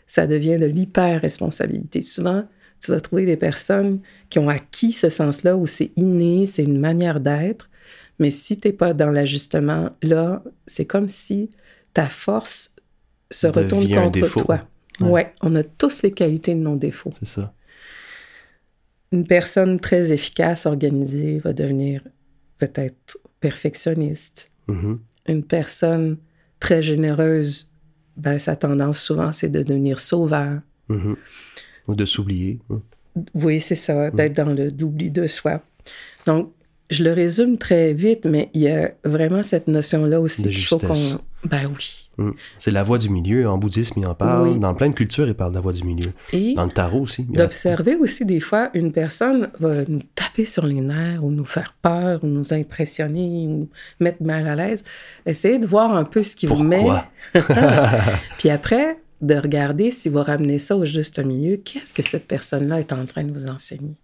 ça 0.06 0.26
devient 0.26 0.58
de 0.58 0.66
l'hyper-responsabilité. 0.66 2.02
Souvent, 2.02 2.44
tu 2.80 2.90
vas 2.90 3.00
trouver 3.00 3.24
des 3.24 3.37
personnes 3.37 4.00
qui 4.28 4.38
ont 4.38 4.48
acquis 4.48 4.92
ce 4.92 5.08
sens-là 5.08 5.56
où 5.56 5.66
c'est 5.66 5.92
inné, 5.96 6.44
c'est 6.44 6.64
une 6.64 6.78
manière 6.78 7.20
d'être, 7.20 7.70
mais 8.18 8.30
si 8.30 8.58
tu 8.58 8.68
n'es 8.68 8.74
pas 8.74 8.92
dans 8.92 9.11
l'ajustement, 9.11 9.90
là, 10.02 10.42
c'est 10.66 10.85
comme 10.85 11.08
si 11.08 11.50
ta 11.94 12.06
force 12.06 12.74
se 13.30 13.46
retourne 13.46 13.88
contre 13.88 14.28
toi. 14.28 14.61
Ouais. 15.00 15.08
Ouais, 15.08 15.35
on 15.40 15.54
a 15.54 15.62
tous 15.62 16.02
les 16.02 16.12
qualités 16.12 16.54
de 16.54 16.61
nos 16.61 16.76
défauts. 16.76 17.12
C'est 17.18 17.26
ça. 17.26 17.54
Une 19.12 19.27
personne 19.27 19.79
très 19.79 20.12
efficace, 20.12 20.66
organisée, 20.66 21.38
va 21.38 21.53
devenir 21.53 22.03
peut-être 22.59 23.18
perfectionniste. 23.40 24.51
Mhm. 24.68 24.98
Une 25.29 25.42
personne 25.44 26.16
très 26.61 26.83
généreuse, 26.83 27.70
ben, 28.16 28.38
sa 28.38 28.57
tendance 28.57 29.01
souvent, 29.01 29.33
c'est 29.33 29.48
de 29.48 29.62
devenir 29.62 30.01
sauveur. 30.01 30.61
Mhm. 30.88 31.16
Ou 31.88 31.94
de 31.94 32.05
s'oublier. 32.05 32.61
hein. 32.70 32.81
Oui, 33.35 33.61
c'est 33.61 33.75
ça, 33.75 34.11
d'être 34.11 34.33
dans 34.35 34.55
le 34.55 34.72
d'oubli 34.72 35.11
de 35.11 35.27
soi. 35.27 35.62
Donc, 36.27 36.51
je 36.88 37.05
le 37.05 37.12
résume 37.12 37.59
très 37.59 37.92
vite, 37.92 38.25
mais 38.25 38.48
il 38.55 38.62
y 38.62 38.68
a 38.68 38.92
vraiment 39.05 39.42
cette 39.42 39.68
notion-là 39.68 40.20
aussi 40.20 40.44
qu'il 40.44 40.64
faut 40.64 40.79
qu'on. 40.79 40.94
Ben 41.44 41.66
oui. 41.76 42.09
Mm. 42.18 42.31
C'est 42.59 42.70
la 42.70 42.83
voie 42.85 42.98
du 42.98 43.09
milieu. 43.11 43.48
En 43.48 43.59
bouddhisme, 43.59 43.98
il 44.00 44.07
en 44.07 44.14
parle. 44.14 44.48
Oui. 44.48 44.59
Dans 44.59 44.74
plein 44.74 44.88
de 44.90 44.94
cultures, 44.94 45.26
il 45.26 45.35
parle 45.35 45.50
de 45.50 45.57
la 45.57 45.61
voie 45.61 45.72
du 45.72 45.83
milieu. 45.83 46.12
Et 46.33 46.55
Dans 46.55 46.64
le 46.64 46.70
tarot 46.70 47.00
aussi. 47.00 47.26
a- 47.35 47.38
d'observer 47.38 47.96
aussi 47.96 48.24
des 48.24 48.38
fois, 48.40 48.70
une 48.74 48.92
personne 48.92 49.50
va 49.59 49.85
nous 49.88 50.02
taper 50.14 50.44
sur 50.44 50.64
les 50.66 50.81
nerfs 50.81 51.24
ou 51.24 51.31
nous 51.31 51.44
faire 51.44 51.74
peur 51.83 52.22
ou 52.22 52.26
nous 52.28 52.52
impressionner 52.55 53.46
ou 53.48 53.68
mettre 53.98 54.22
mal 54.22 54.46
à 54.46 54.55
l'aise. 54.55 54.85
Essayez 55.26 55.59
de 55.59 55.66
voir 55.66 55.94
un 55.96 56.05
peu 56.05 56.22
ce 56.22 56.37
qui 56.37 56.46
vous 56.46 56.62
met. 56.62 56.85
Pourquoi? 56.85 57.07
Puis 58.38 58.50
après, 58.50 58.98
de 59.20 59.35
regarder 59.35 59.90
si 59.90 60.09
vous 60.09 60.22
ramenez 60.22 60.59
ça 60.59 60.76
au 60.76 60.85
juste 60.85 61.18
milieu, 61.24 61.57
qu'est-ce 61.57 61.94
que 61.94 62.02
cette 62.02 62.26
personne-là 62.28 62.81
est 62.81 62.92
en 62.92 63.05
train 63.07 63.24
de 63.24 63.33
vous 63.33 63.46
enseigner? 63.46 63.94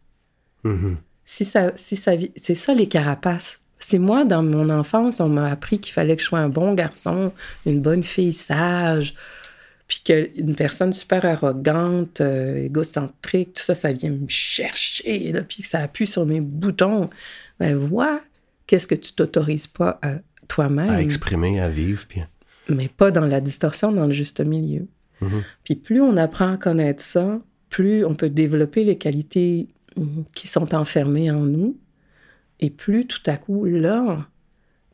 Mhm. 0.65 0.97
si 1.25 1.45
ça, 1.45 1.71
si 1.77 1.95
ça, 1.95 2.13
c'est 2.35 2.55
ça 2.57 2.75
les 2.75 2.89
carapaces. 2.89 3.61
C'est 3.79 3.99
moi, 3.99 4.25
dans 4.25 4.43
mon 4.43 4.71
enfance, 4.71 5.21
on 5.21 5.29
m'a 5.29 5.51
appris 5.51 5.79
qu'il 5.79 5.93
fallait 5.93 6.17
que 6.17 6.23
je 6.23 6.29
sois 6.29 6.41
un 6.41 6.49
bon 6.49 6.75
garçon, 6.75 7.33
une 7.65 7.81
bonne 7.81 8.03
fille 8.03 8.33
sage, 8.33 9.15
puis 9.87 10.03
qu'une 10.05 10.55
personne 10.55 10.93
super 10.93 11.25
arrogante, 11.25 12.21
euh, 12.21 12.65
égocentrique, 12.65 13.55
tout 13.55 13.63
ça, 13.63 13.75
ça 13.75 13.93
vient 13.93 14.11
me 14.11 14.29
chercher, 14.29 15.33
là, 15.33 15.43
puis 15.43 15.63
que 15.63 15.69
ça 15.69 15.81
appuie 15.81 16.07
sur 16.07 16.27
mes 16.27 16.41
boutons. 16.41 17.09
Ben, 17.59 17.75
vois, 17.75 18.21
qu'est-ce 18.67 18.87
que 18.87 18.95
tu 18.95 19.13
t'autorises 19.13 19.67
pas 19.67 19.99
à 20.03 20.17
toi-même, 20.47 20.91
À 20.91 21.03
exprimer, 21.03 21.61
à 21.61 21.69
vivre. 21.69 22.05
Puis... 22.09 22.23
mais 22.69 22.89
pas 22.89 23.11
dans 23.11 23.25
la 23.25 23.41
distorsion, 23.41 23.93
dans 23.93 24.07
le 24.07 24.13
juste 24.13 24.41
milieu. 24.41 24.87
Mhm. 25.21 25.43
Puis 25.65 25.75
plus 25.75 26.01
on 26.01 26.17
apprend 26.17 26.53
à 26.53 26.57
connaître 26.57 27.03
ça, 27.03 27.41
plus 27.71 28.05
on 28.05 28.15
peut 28.15 28.31
développer 28.31 28.85
les 28.85 28.97
qualités 28.97 29.69
mm, 29.97 30.23
qui 30.35 30.49
sont 30.49 30.75
enfermées 30.75 31.31
en 31.31 31.41
nous. 31.41 31.77
Et 32.61 32.71
plus 32.71 33.07
tout 33.07 33.23
à 33.27 33.37
coup, 33.37 33.65
là, 33.65 34.27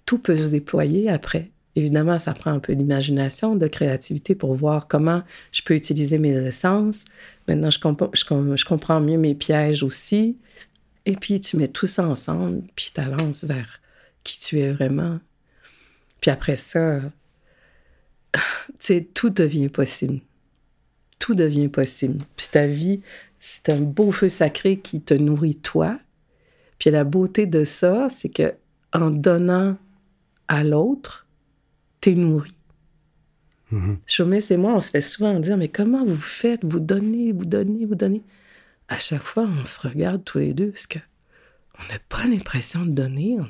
tout 0.07 0.19
peut 0.19 0.37
se 0.37 0.51
déployer 0.51 1.09
après. 1.09 1.51
Évidemment, 1.77 2.19
ça 2.19 2.35
prend 2.35 2.53
un 2.53 2.61
peu 2.61 2.75
d'imagination, 2.77 3.57
de 3.57 3.67
créativité 3.67 4.35
pour 4.35 4.55
voir 4.55 4.87
comment 4.87 5.23
je 5.51 5.63
peux 5.63 5.75
utiliser 5.75 6.19
mes 6.19 6.33
essences. 6.33 7.05
Maintenant, 7.49 7.71
je, 7.71 8.65
comprends 8.65 9.01
mieux 9.01 9.19
mes 9.19 9.35
pièges 9.35 9.83
aussi. 9.83 10.37
Et 11.05 11.17
puis, 11.17 11.41
tu 11.41 11.57
mets 11.57 11.69
tout 11.69 11.89
ça 11.89 12.07
ensemble, 12.07 12.63
puis 12.77 12.93
tu 12.95 13.01
avances 13.01 13.45
vers 13.45 13.81
qui 14.23 14.39
tu 14.39 14.61
es 14.61 14.73
vraiment. 14.73 15.19
Puis 16.21 16.31
après 16.31 16.57
ça, 16.57 17.01
tu 18.33 18.41
sais, 18.79 19.09
tout 19.13 19.31
devient 19.31 19.69
possible. 19.69 20.21
Tout 21.19 21.35
devient 21.35 21.69
possible. 21.69 22.19
Puis 22.37 22.49
ta 22.51 22.67
vie, 22.67 23.01
c'est 23.39 23.71
un 23.71 23.81
beau 23.81 24.13
feu 24.13 24.29
sacré 24.29 24.79
qui 24.79 25.01
te 25.01 25.15
nourrit 25.15 25.57
toi. 25.57 25.99
Puis 26.85 26.91
la 26.91 27.05
beauté 27.05 27.47
de 27.47 27.65
ça, 27.65 28.11
c'est 28.11 28.29
que 28.29 28.53
en 28.93 29.11
donnant 29.11 29.79
à 30.49 30.63
l'autre, 30.63 31.27
t'es 32.03 32.15
nourri. 32.15 32.55
Mhm. 33.71 34.01
Chaumis 34.07 34.45
et 34.51 34.59
moi, 34.59 34.75
on 34.75 34.81
se 34.81 34.91
fait 34.91 35.01
souvent 35.01 35.41
dire, 35.41 35.57
mais 35.57 35.69
comment 35.69 36.05
vous 36.05 36.15
faites? 36.15 36.61
Vous 36.63 36.81
donnez, 36.81 37.33
vous 37.33 37.47
donnez, 37.47 37.87
vous 37.87 37.95
donnez. 37.95 38.23
À 38.89 38.99
chaque 38.99 39.23
fois, 39.23 39.45
on 39.45 39.65
se 39.65 39.81
regarde 39.81 40.25
tous 40.25 40.41
les 40.41 40.53
deux 40.53 40.73
parce 40.73 40.87
que 40.87 40.99
on 41.79 41.91
n'a 41.91 41.99
pas 42.11 42.27
l'impression 42.27 42.85
de 42.85 42.91
donner, 42.91 43.39
on 43.39 43.45
a 43.45 43.49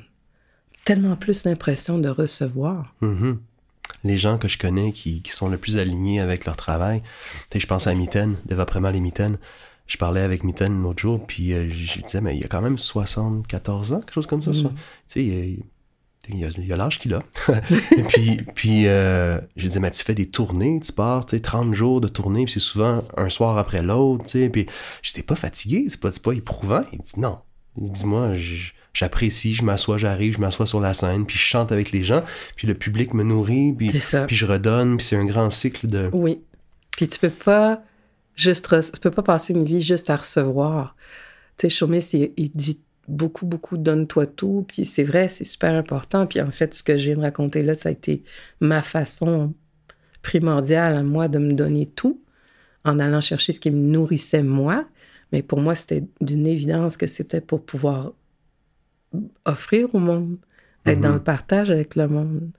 tellement 0.85 1.17
plus 1.17 1.43
l'impression 1.43 1.97
de 1.97 2.07
recevoir. 2.07 2.95
Mhm. 3.01 3.41
Les 4.05 4.17
gens 4.17 4.37
que 4.37 4.47
je 4.47 4.57
connais 4.57 4.93
qui, 4.93 5.21
qui 5.21 5.33
sont 5.33 5.49
le 5.49 5.57
plus 5.57 5.75
alignés 5.75 6.21
avec 6.21 6.45
leur 6.45 6.55
travail, 6.55 7.03
je 7.53 7.65
pense 7.65 7.87
à 7.87 7.95
Mitten, 7.95 8.37
Deva 8.45 8.65
Premal 8.65 8.95
et 8.95 9.01
Mitten. 9.01 9.37
Je 9.87 9.97
parlais 9.97 10.21
avec 10.21 10.43
Mitten 10.43 10.81
l'autre 10.81 11.01
jour, 11.01 11.25
puis 11.25 11.53
euh, 11.53 11.69
je 11.69 12.01
disais, 12.01 12.21
mais 12.21 12.35
il 12.35 12.43
a 12.43 12.47
quand 12.47 12.61
même 12.61 12.77
74 12.77 13.93
ans, 13.93 13.99
quelque 13.99 14.13
chose 14.13 14.27
comme 14.27 14.41
ça. 14.41 14.51
Mhm. 14.51 14.63
Tu 14.63 14.69
sais, 15.07 15.23
il, 15.23 15.63
il 16.29 16.71
a, 16.73 16.77
l'âge 16.77 16.99
qu'il 16.99 17.13
a. 17.13 17.19
et 17.97 18.03
puis, 18.03 18.37
puis 18.55 18.87
euh, 18.87 19.39
je 19.55 19.67
disais, 19.67 19.79
mais 19.79 19.91
tu 19.91 20.03
fais 20.03 20.15
des 20.15 20.25
tournées, 20.25 20.79
tu 20.79 20.91
pars, 20.91 21.25
tu 21.25 21.35
sais, 21.35 21.41
30 21.41 21.73
jours 21.73 22.01
de 22.01 22.07
tournée, 22.07 22.45
puis 22.45 22.53
c'est 22.53 22.59
souvent 22.59 23.03
un 23.15 23.29
soir 23.29 23.57
après 23.57 23.83
l'autre, 23.83 24.23
tu 24.23 24.31
sais. 24.31 24.49
Puis 24.49 24.65
j'étais 25.01 25.23
pas 25.23 25.35
fatigué, 25.35 25.85
c'est 25.89 25.99
pas, 25.99 26.09
pas 26.23 26.33
éprouvant. 26.33 26.81
Il 26.91 26.99
dit, 26.99 27.19
non. 27.19 27.39
Il 27.77 27.91
dit, 27.91 28.05
moi, 28.05 28.31
j'apprécie, 28.93 29.53
je 29.53 29.63
m'assois, 29.63 29.97
j'arrive, 29.97 30.33
je 30.35 30.39
m'assois 30.39 30.65
sur 30.65 30.79
la 30.79 30.93
scène, 30.93 31.25
puis 31.25 31.37
je 31.37 31.43
chante 31.43 31.71
avec 31.71 31.91
les 31.91 32.03
gens, 32.03 32.23
puis 32.55 32.67
le 32.67 32.73
public 32.73 33.13
me 33.13 33.23
nourrit, 33.23 33.73
puis, 33.73 33.89
puis 33.89 34.35
je 34.35 34.45
redonne, 34.45 34.97
puis 34.97 35.05
c'est 35.05 35.17
un 35.17 35.25
grand 35.25 35.49
cycle 35.49 35.87
de... 35.87 36.09
Oui. 36.13 36.41
Puis 36.91 37.09
tu 37.09 37.19
peux 37.19 37.29
pas 37.29 37.83
juste 38.35 38.69
tu 38.93 38.99
peux 38.99 39.11
pas 39.11 39.23
passer 39.23 39.53
une 39.53 39.65
vie 39.65 39.81
juste 39.81 40.09
à 40.09 40.15
recevoir. 40.15 40.95
Tu 41.57 41.63
sais, 41.63 41.69
Chaumis, 41.69 42.09
il, 42.13 42.31
il 42.37 42.51
dit 42.51 42.81
beaucoup, 43.07 43.45
beaucoup 43.45 43.77
donne-toi 43.77 44.27
tout. 44.27 44.65
Puis 44.67 44.85
c'est 44.85 45.03
vrai, 45.03 45.27
c'est 45.27 45.45
super 45.45 45.73
important. 45.73 46.25
Puis 46.25 46.41
en 46.41 46.51
fait, 46.51 46.73
ce 46.73 46.83
que 46.83 46.97
je 46.97 47.05
viens 47.05 47.17
de 47.17 47.21
raconter 47.21 47.63
là, 47.63 47.75
ça 47.75 47.89
a 47.89 47.91
été 47.91 48.23
ma 48.59 48.81
façon 48.81 49.53
primordiale 50.21 50.95
à 50.95 51.03
moi 51.03 51.27
de 51.27 51.37
me 51.37 51.53
donner 51.53 51.85
tout 51.85 52.21
en 52.83 52.99
allant 52.99 53.21
chercher 53.21 53.51
ce 53.51 53.59
qui 53.59 53.71
me 53.71 53.77
nourrissait 53.91 54.43
moi. 54.43 54.85
Mais 55.31 55.41
pour 55.41 55.59
moi, 55.59 55.75
c'était 55.75 56.03
d'une 56.21 56.47
évidence 56.47 56.97
que 56.97 57.07
c'était 57.07 57.41
pour 57.41 57.65
pouvoir 57.65 58.13
offrir 59.45 59.93
au 59.93 59.99
monde, 59.99 60.37
être 60.85 60.99
dans 60.99 61.13
le 61.13 61.23
partage 61.23 61.71
avec 61.71 61.95
le 61.95 62.07
monde. 62.07 62.51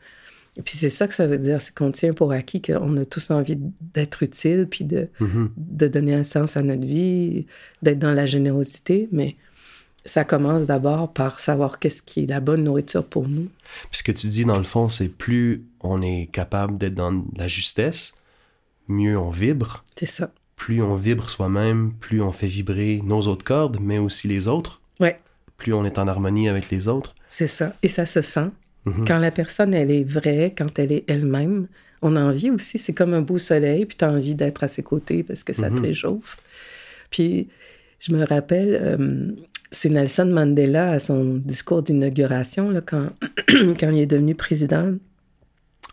Et 0.57 0.62
puis 0.62 0.75
c'est 0.77 0.88
ça 0.90 1.07
que 1.07 1.14
ça 1.14 1.27
veut 1.27 1.38
dire, 1.38 1.61
c'est 1.61 1.75
qu'on 1.75 1.90
tient 1.92 2.14
pour 2.14 2.33
acquis 2.33 2.62
qu'on 2.62 2.97
a 2.97 3.05
tous 3.05 3.31
envie 3.31 3.59
d'être 3.95 4.23
utile, 4.23 4.66
puis 4.71 4.85
de, 4.85 5.09
Mhm. 5.21 5.51
de 5.57 5.88
donner 5.88 6.14
un 6.14 6.23
sens 6.23 6.57
à 6.57 6.62
notre 6.62 6.87
vie, 6.87 7.47
d'être 7.83 7.99
dans 7.99 8.12
la 8.12 8.25
générosité, 8.27 9.09
mais 9.12 9.37
ça 10.07 10.25
commence 10.25 10.64
d'abord 10.66 11.12
par 11.12 11.40
savoir 11.40 11.79
qu'est-ce 11.79 12.01
qui 12.01 12.23
est 12.23 12.27
la 12.27 12.40
bonne 12.40 12.64
nourriture 12.64 13.05
pour 13.05 13.29
nous. 13.29 13.49
Puis 13.90 13.99
ce 13.99 14.03
que 14.03 14.12
tu 14.12 14.29
dis, 14.29 14.45
dans 14.45 14.57
le 14.59 14.64
fond, 14.64 14.88
c'est 14.88 15.09
plus 15.09 15.64
on 15.83 16.01
est 16.01 16.31
capable 16.33 16.79
d'être 16.79 16.95
dans 16.95 17.25
la 17.37 17.49
justesse, 17.49 18.14
mieux 18.88 19.19
on 19.19 19.31
vibre. 19.31 19.85
C'est 19.99 20.07
ça. 20.07 20.31
Plus 20.55 20.81
on 20.81 20.97
vibre 20.97 21.29
soi-même, 21.29 21.92
plus 22.01 22.23
on 22.23 22.33
fait 22.33 22.47
vibrer 22.47 23.03
nos 23.05 23.21
autres 23.23 23.45
cordes, 23.45 23.79
mais 23.81 23.99
aussi 23.99 24.27
les 24.27 24.49
autres. 24.49 24.81
Ouais. 25.01 25.21
Plus 25.59 25.75
on 25.75 25.85
est 25.85 25.99
en 25.99 26.09
harmonie 26.09 26.49
avec 26.49 26.71
les 26.71 26.88
autres. 26.88 27.14
C'est 27.29 27.47
ça. 27.47 27.75
Et 27.83 27.88
ça 27.88 28.07
se 28.07 28.23
sent. 28.23 28.49
Mhm. 28.87 29.05
Quand 29.07 29.18
la 29.18 29.31
personne, 29.31 29.75
elle 29.75 29.90
est 29.90 30.05
vraie, 30.05 30.55
quand 30.57 30.79
elle 30.79 30.92
est 30.92 31.05
elle-même, 31.09 31.66
on 32.03 32.14
a 32.16 32.22
envie 32.22 32.51
aussi, 32.51 32.79
c'est 32.79 32.92
comme 32.92 33.12
un 33.14 33.22
beau 33.22 33.38
soleil, 33.38 33.85
puis 33.87 33.96
tu 33.96 34.05
as 34.05 34.11
envie 34.12 34.35
d'être 34.35 34.62
à 34.64 34.68
ses 34.68 34.83
côtés 34.83 35.22
parce 35.22 35.42
que 35.44 35.53
ça 35.53 35.68
te 35.70 35.75
Mhm. 35.75 35.85
réchauffe. 35.87 36.38
Puis, 37.11 37.49
je 37.99 38.12
me 38.12 38.25
rappelle, 38.25 38.79
euh, 38.81 39.33
c'est 39.70 39.88
Nelson 39.88 40.27
Mandela 40.27 40.90
à 40.90 40.99
son 41.01 41.35
discours 41.44 41.83
d'inauguration, 41.83 42.70
là, 42.70 42.81
quand, 42.81 43.07
quand 43.81 43.90
il 43.90 43.99
est 43.99 44.07
devenu 44.07 44.35
président. 44.35 44.92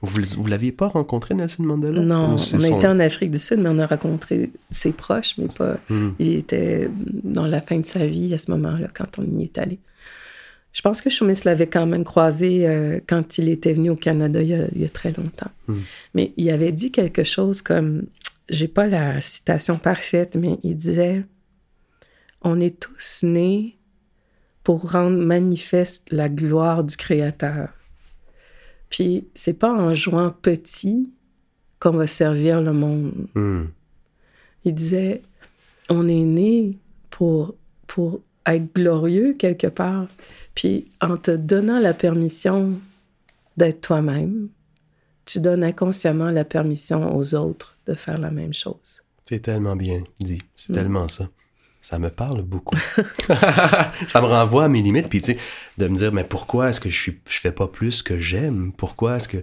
Vous, 0.02 0.22
vous 0.38 0.48
l'aviez 0.48 0.74
pas 0.74 0.88
rencontré, 0.90 1.34
Nelson 1.34 1.64
Mandela? 1.64 2.02
Non, 2.02 2.32
on 2.32 2.36
a 2.36 2.38
son- 2.38 2.60
été 2.60 2.88
en 2.88 3.00
Afrique 3.00 3.32
du 3.32 3.40
Sud, 3.40 3.60
mais 3.60 3.70
on 3.70 3.80
a 3.80 3.86
rencontré 3.86 4.52
ses 4.70 4.92
proches, 4.92 5.36
mais 5.38 5.48
pas. 5.58 5.78
Mhm. 5.90 6.14
Il 6.20 6.34
était 6.34 6.90
dans 7.24 7.48
la 7.48 7.62
fin 7.62 7.80
de 7.80 7.86
sa 7.86 8.06
vie 8.06 8.34
à 8.34 8.38
ce 8.38 8.52
moment-là, 8.52 8.88
quand 8.94 9.18
on 9.18 9.40
y 9.40 9.44
est 9.44 9.58
allé. 9.58 9.80
Je 10.74 10.82
pense 10.82 11.02
que 11.02 11.10
Choumis 11.10 11.40
l'avait 11.46 11.68
quand 11.68 11.86
même 11.86 12.04
croisé 12.04 12.68
euh, 12.68 13.00
quand 13.08 13.38
il 13.38 13.48
était 13.48 13.74
venu 13.74 13.92
au 13.92 13.96
Canada 13.96 14.42
il 14.42 14.50
y 14.50 14.56
a, 14.56 14.68
il 14.74 14.82
y 14.82 14.86
a 14.86 14.90
très 14.90 15.12
longtemps. 15.12 15.52
Mm. 15.68 15.80
Mais 16.16 16.34
il 16.36 16.50
avait 16.50 16.72
dit 16.72 16.92
quelque 16.92 17.24
chose 17.24 17.62
comme, 17.62 18.08
j'ai 18.50 18.68
pas 18.68 18.88
la 18.88 19.22
citation 19.22 19.78
parfaite, 19.78 20.36
mais 20.36 20.58
il 20.64 20.76
disait, 20.76 21.24
on 22.42 22.60
est 22.60 22.80
tous 22.80 23.22
nés 23.24 23.78
pour 24.64 24.92
rendre 24.92 25.18
manifeste 25.18 26.12
la 26.12 26.28
gloire 26.28 26.84
du 26.84 26.98
Créateur. 26.98 27.70
Puis 28.90 29.28
c'est 29.36 29.54
pas 29.54 29.74
en 29.74 29.94
jouant 29.94 30.32
petit 30.32 31.10
qu'on 31.80 31.92
va 31.92 32.08
servir 32.08 32.62
le 32.62 32.74
monde. 32.74 33.28
Mhm. 33.36 33.70
Il 34.66 34.74
disait, 34.74 35.22
on 35.90 36.08
est 36.08 36.24
né 36.24 36.78
pour, 37.10 37.56
pour 37.88 38.22
être 38.46 38.74
glorieux 38.74 39.34
quelque 39.34 39.68
part. 39.68 40.08
Puis 40.56 40.92
en 41.02 41.18
te 41.18 41.32
donnant 41.32 41.80
la 41.80 41.94
permission 41.94 42.80
d'être 43.58 43.82
toi-même, 43.82 44.50
tu 45.26 45.40
donnes 45.40 45.64
inconsciemment 45.64 46.30
la 46.32 46.44
permission 46.46 47.16
aux 47.16 47.36
autres 47.36 47.78
de 47.88 47.94
faire 47.94 48.18
la 48.18 48.30
même 48.32 48.54
chose. 48.54 49.02
C'est 49.28 49.40
tellement 49.40 49.76
bien 49.76 50.04
dit. 50.20 50.42
C'est 50.56 50.70
Mm. 50.72 50.76
tellement 50.76 51.08
ça. 51.08 51.30
Ça 51.82 52.00
me 52.00 52.10
parle 52.10 52.44
beaucoup. 52.44 52.78
ça 54.08 54.22
me 54.22 54.26
renvoie 54.28 54.66
à 54.66 54.70
mes 54.70 54.82
limites. 54.82 55.10
Puis, 55.10 55.22
tu 55.22 55.34
sais, 55.34 55.40
de 55.78 55.88
me 55.88 55.96
dire, 55.96 56.14
mais 56.14 56.24
pourquoi 56.24 56.70
est-ce 56.70 56.80
que 56.80 56.90
je 56.90 56.98
suis, 56.98 57.20
je 57.30 57.40
fais 57.40 57.52
pas 57.52 57.68
plus 57.68 58.02
que 58.04 58.20
j'aime? 58.20 58.72
Pourquoi 58.72 59.18
est-ce 59.18 59.28
que. 59.28 59.38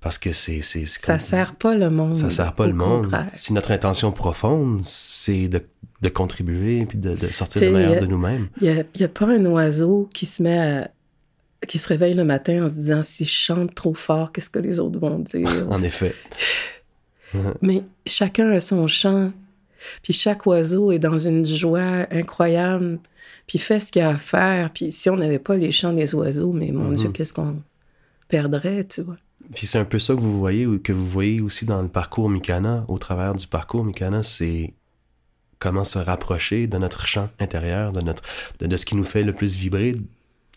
Parce 0.00 0.16
que 0.18 0.32
c'est. 0.32 0.62
Ça 0.62 1.18
sert 1.18 1.54
pas 1.56 1.74
le 1.74 1.90
monde. 1.90 2.16
Ça 2.16 2.30
sert 2.30 2.52
pas 2.54 2.64
au 2.64 2.68
le 2.68 2.72
monde. 2.72 3.02
contraire. 3.02 3.28
Si 3.34 3.52
notre 3.52 3.70
intention 3.70 4.12
profonde, 4.12 4.80
c'est 4.82 5.48
de, 5.48 5.62
de 6.00 6.08
contribuer 6.08 6.86
puis 6.86 6.96
de, 6.98 7.14
de 7.14 7.28
sortir 7.28 7.60
le 7.62 7.70
meilleur 7.72 8.00
de 8.00 8.06
nous-mêmes. 8.06 8.48
Il 8.62 8.72
n'y 8.96 9.02
a, 9.02 9.04
a 9.04 9.08
pas 9.08 9.26
un 9.26 9.44
oiseau 9.44 10.08
qui 10.14 10.24
se 10.26 10.42
met 10.42 10.58
à- 10.58 10.90
qui 11.68 11.76
se 11.76 11.86
réveille 11.88 12.14
le 12.14 12.24
matin 12.24 12.64
en 12.64 12.68
se 12.70 12.74
disant 12.76 13.02
si 13.02 13.26
je 13.26 13.30
chante 13.30 13.74
trop 13.74 13.92
fort, 13.92 14.32
qu'est-ce 14.32 14.48
que 14.48 14.58
les 14.58 14.80
autres 14.80 14.98
vont 14.98 15.18
dire? 15.18 15.46
En 15.70 15.82
effet. 15.82 16.14
Mais 17.62 17.82
chacun 18.06 18.50
a 18.50 18.60
son 18.60 18.86
chant. 18.86 19.32
Puis 20.02 20.12
chaque 20.14 20.46
oiseau 20.46 20.92
est 20.92 20.98
dans 20.98 21.16
une 21.18 21.44
joie 21.46 22.06
incroyable, 22.10 22.98
puis 23.46 23.58
fait 23.58 23.80
ce 23.80 23.92
qu'il 23.92 24.02
a 24.02 24.10
à 24.10 24.16
faire. 24.16 24.70
Puis 24.72 24.92
si 24.92 25.08
on 25.10 25.16
n'avait 25.16 25.38
pas 25.38 25.56
les 25.56 25.70
chants 25.72 25.92
des 25.92 26.14
oiseaux, 26.14 26.52
mais 26.52 26.70
mon 26.72 26.92
Dieu, 26.92 27.10
qu'est-ce 27.10 27.32
qu'on 27.34 27.62
perdrait, 28.28 28.84
tu 28.84 29.02
vois? 29.02 29.16
Puis 29.54 29.66
c'est 29.66 29.78
un 29.78 29.84
peu 29.84 29.98
ça 29.98 30.14
que 30.14 30.20
vous 30.20 30.38
voyez, 30.38 30.66
ou 30.66 30.78
que 30.78 30.92
vous 30.92 31.06
voyez 31.06 31.40
aussi 31.40 31.64
dans 31.64 31.82
le 31.82 31.88
parcours 31.88 32.28
Mikana, 32.28 32.84
au 32.88 32.98
travers 32.98 33.34
du 33.34 33.46
parcours 33.46 33.84
Mikana, 33.84 34.22
c'est 34.22 34.74
comment 35.58 35.84
se 35.84 35.98
rapprocher 35.98 36.66
de 36.66 36.78
notre 36.78 37.06
champ 37.06 37.28
intérieur, 37.38 37.92
de, 37.92 38.00
notre, 38.00 38.22
de, 38.58 38.76
ce 38.76 38.86
qui 38.86 38.96
nous 38.96 39.04
fait 39.04 39.22
le 39.22 39.32
plus 39.32 39.56
vibrer, 39.56 39.94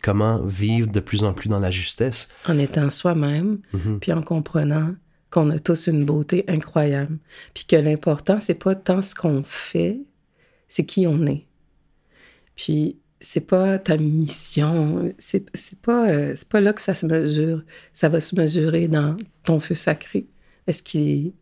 comment 0.02 0.41
vivre 0.41 0.88
de 0.88 1.00
plus 1.00 1.24
en 1.24 1.34
plus 1.34 1.50
dans 1.50 1.60
la 1.60 1.72
justesse. 1.72 2.30
En 2.48 2.58
étant 2.58 2.89
soi-même, 2.89 3.60
puis 4.02 4.13
en 4.13 4.22
comprenant 4.22 4.96
qu'on 5.30 5.50
a 5.50 5.60
tous 5.60 5.88
une 5.88 6.06
beauté 6.06 6.46
incroyable, 6.48 7.17
puis 7.54 7.65
que 7.65 7.76
l'important, 7.76 8.39
c'est 8.39 8.54
pas 8.54 8.76
tant 8.76 9.02
ce 9.02 9.15
qu'on 9.15 9.43
fait, 9.43 10.00
c'est 10.67 10.86
qui 10.86 11.08
on 11.08 11.26
est. 11.26 11.46
Puis 12.56 12.98
c'est 13.24 13.48
pas 13.48 13.80
ta 13.80 13.96
mission, 13.96 15.10
c'est 15.18 15.50
pas, 15.82 16.12
euh, 16.12 16.34
c'est 16.36 16.50
pas 16.50 16.60
là 16.60 16.74
que 16.74 16.82
ça 16.82 16.94
se 16.94 17.06
mesure. 17.06 17.64
Ça 17.94 18.10
va 18.10 18.20
se 18.20 18.36
mesurer 18.36 18.90
dans 18.90 19.16
ton 19.46 19.62
feu 19.62 19.76
sacré. 19.76 20.26
Est-ce 20.68 20.84
qu'il 20.84 21.28
est 21.28 21.34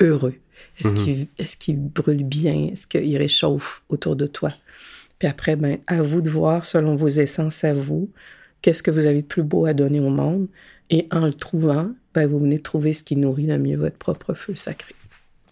heureux? 0.00 0.34
Est-ce 0.78 0.94
qu'il 0.94 1.26
est 1.38 1.58
qu'il 1.58 1.78
brûle 1.78 2.24
bien? 2.24 2.70
Est-ce 2.72 2.86
qu'il 2.86 3.16
réchauffe 3.18 3.82
autour 3.90 4.16
de 4.16 4.26
toi? 4.26 4.50
Puis 5.18 5.28
après, 5.28 5.56
ben, 5.56 5.78
à 5.86 6.00
vous 6.00 6.22
de 6.22 6.30
voir, 6.30 6.64
selon 6.64 6.96
vos 6.96 7.08
essences 7.08 7.64
à 7.64 7.74
vous, 7.74 8.10
qu'est-ce 8.62 8.82
que 8.82 8.90
vous 8.90 9.04
avez 9.04 9.20
de 9.20 9.26
plus 9.26 9.42
beau 9.42 9.66
à 9.66 9.74
donner 9.74 10.00
au 10.00 10.08
monde. 10.08 10.48
Et 10.88 11.06
en 11.10 11.26
le 11.26 11.34
trouvant, 11.34 11.90
ben, 12.14 12.26
vous 12.26 12.40
venez 12.40 12.56
de 12.56 12.62
trouver 12.62 12.94
ce 12.94 13.04
qui 13.04 13.16
nourrit 13.16 13.46
le 13.46 13.58
mieux 13.58 13.76
votre 13.76 13.98
propre 13.98 14.32
feu 14.32 14.54
sacré. 14.54 14.94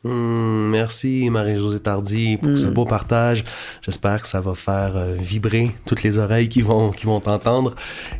Hmm, 0.05 0.71
merci 0.71 1.29
Marie-Josée 1.29 1.81
Tardy 1.81 2.37
pour 2.37 2.57
ce 2.57 2.67
hmm. 2.67 2.73
beau 2.73 2.85
partage. 2.85 3.45
J'espère 3.83 4.23
que 4.23 4.29
ça 4.29 4.41
va 4.41 4.55
faire 4.55 4.97
euh, 4.97 5.17
vibrer 5.19 5.73
toutes 5.87 6.05
les 6.05 6.19
oreilles 6.19 6.49
qui 6.49 6.61
vont 6.61 6.93
qui 6.93 7.07
vont 7.07 7.19
t'entendre. 7.19 7.75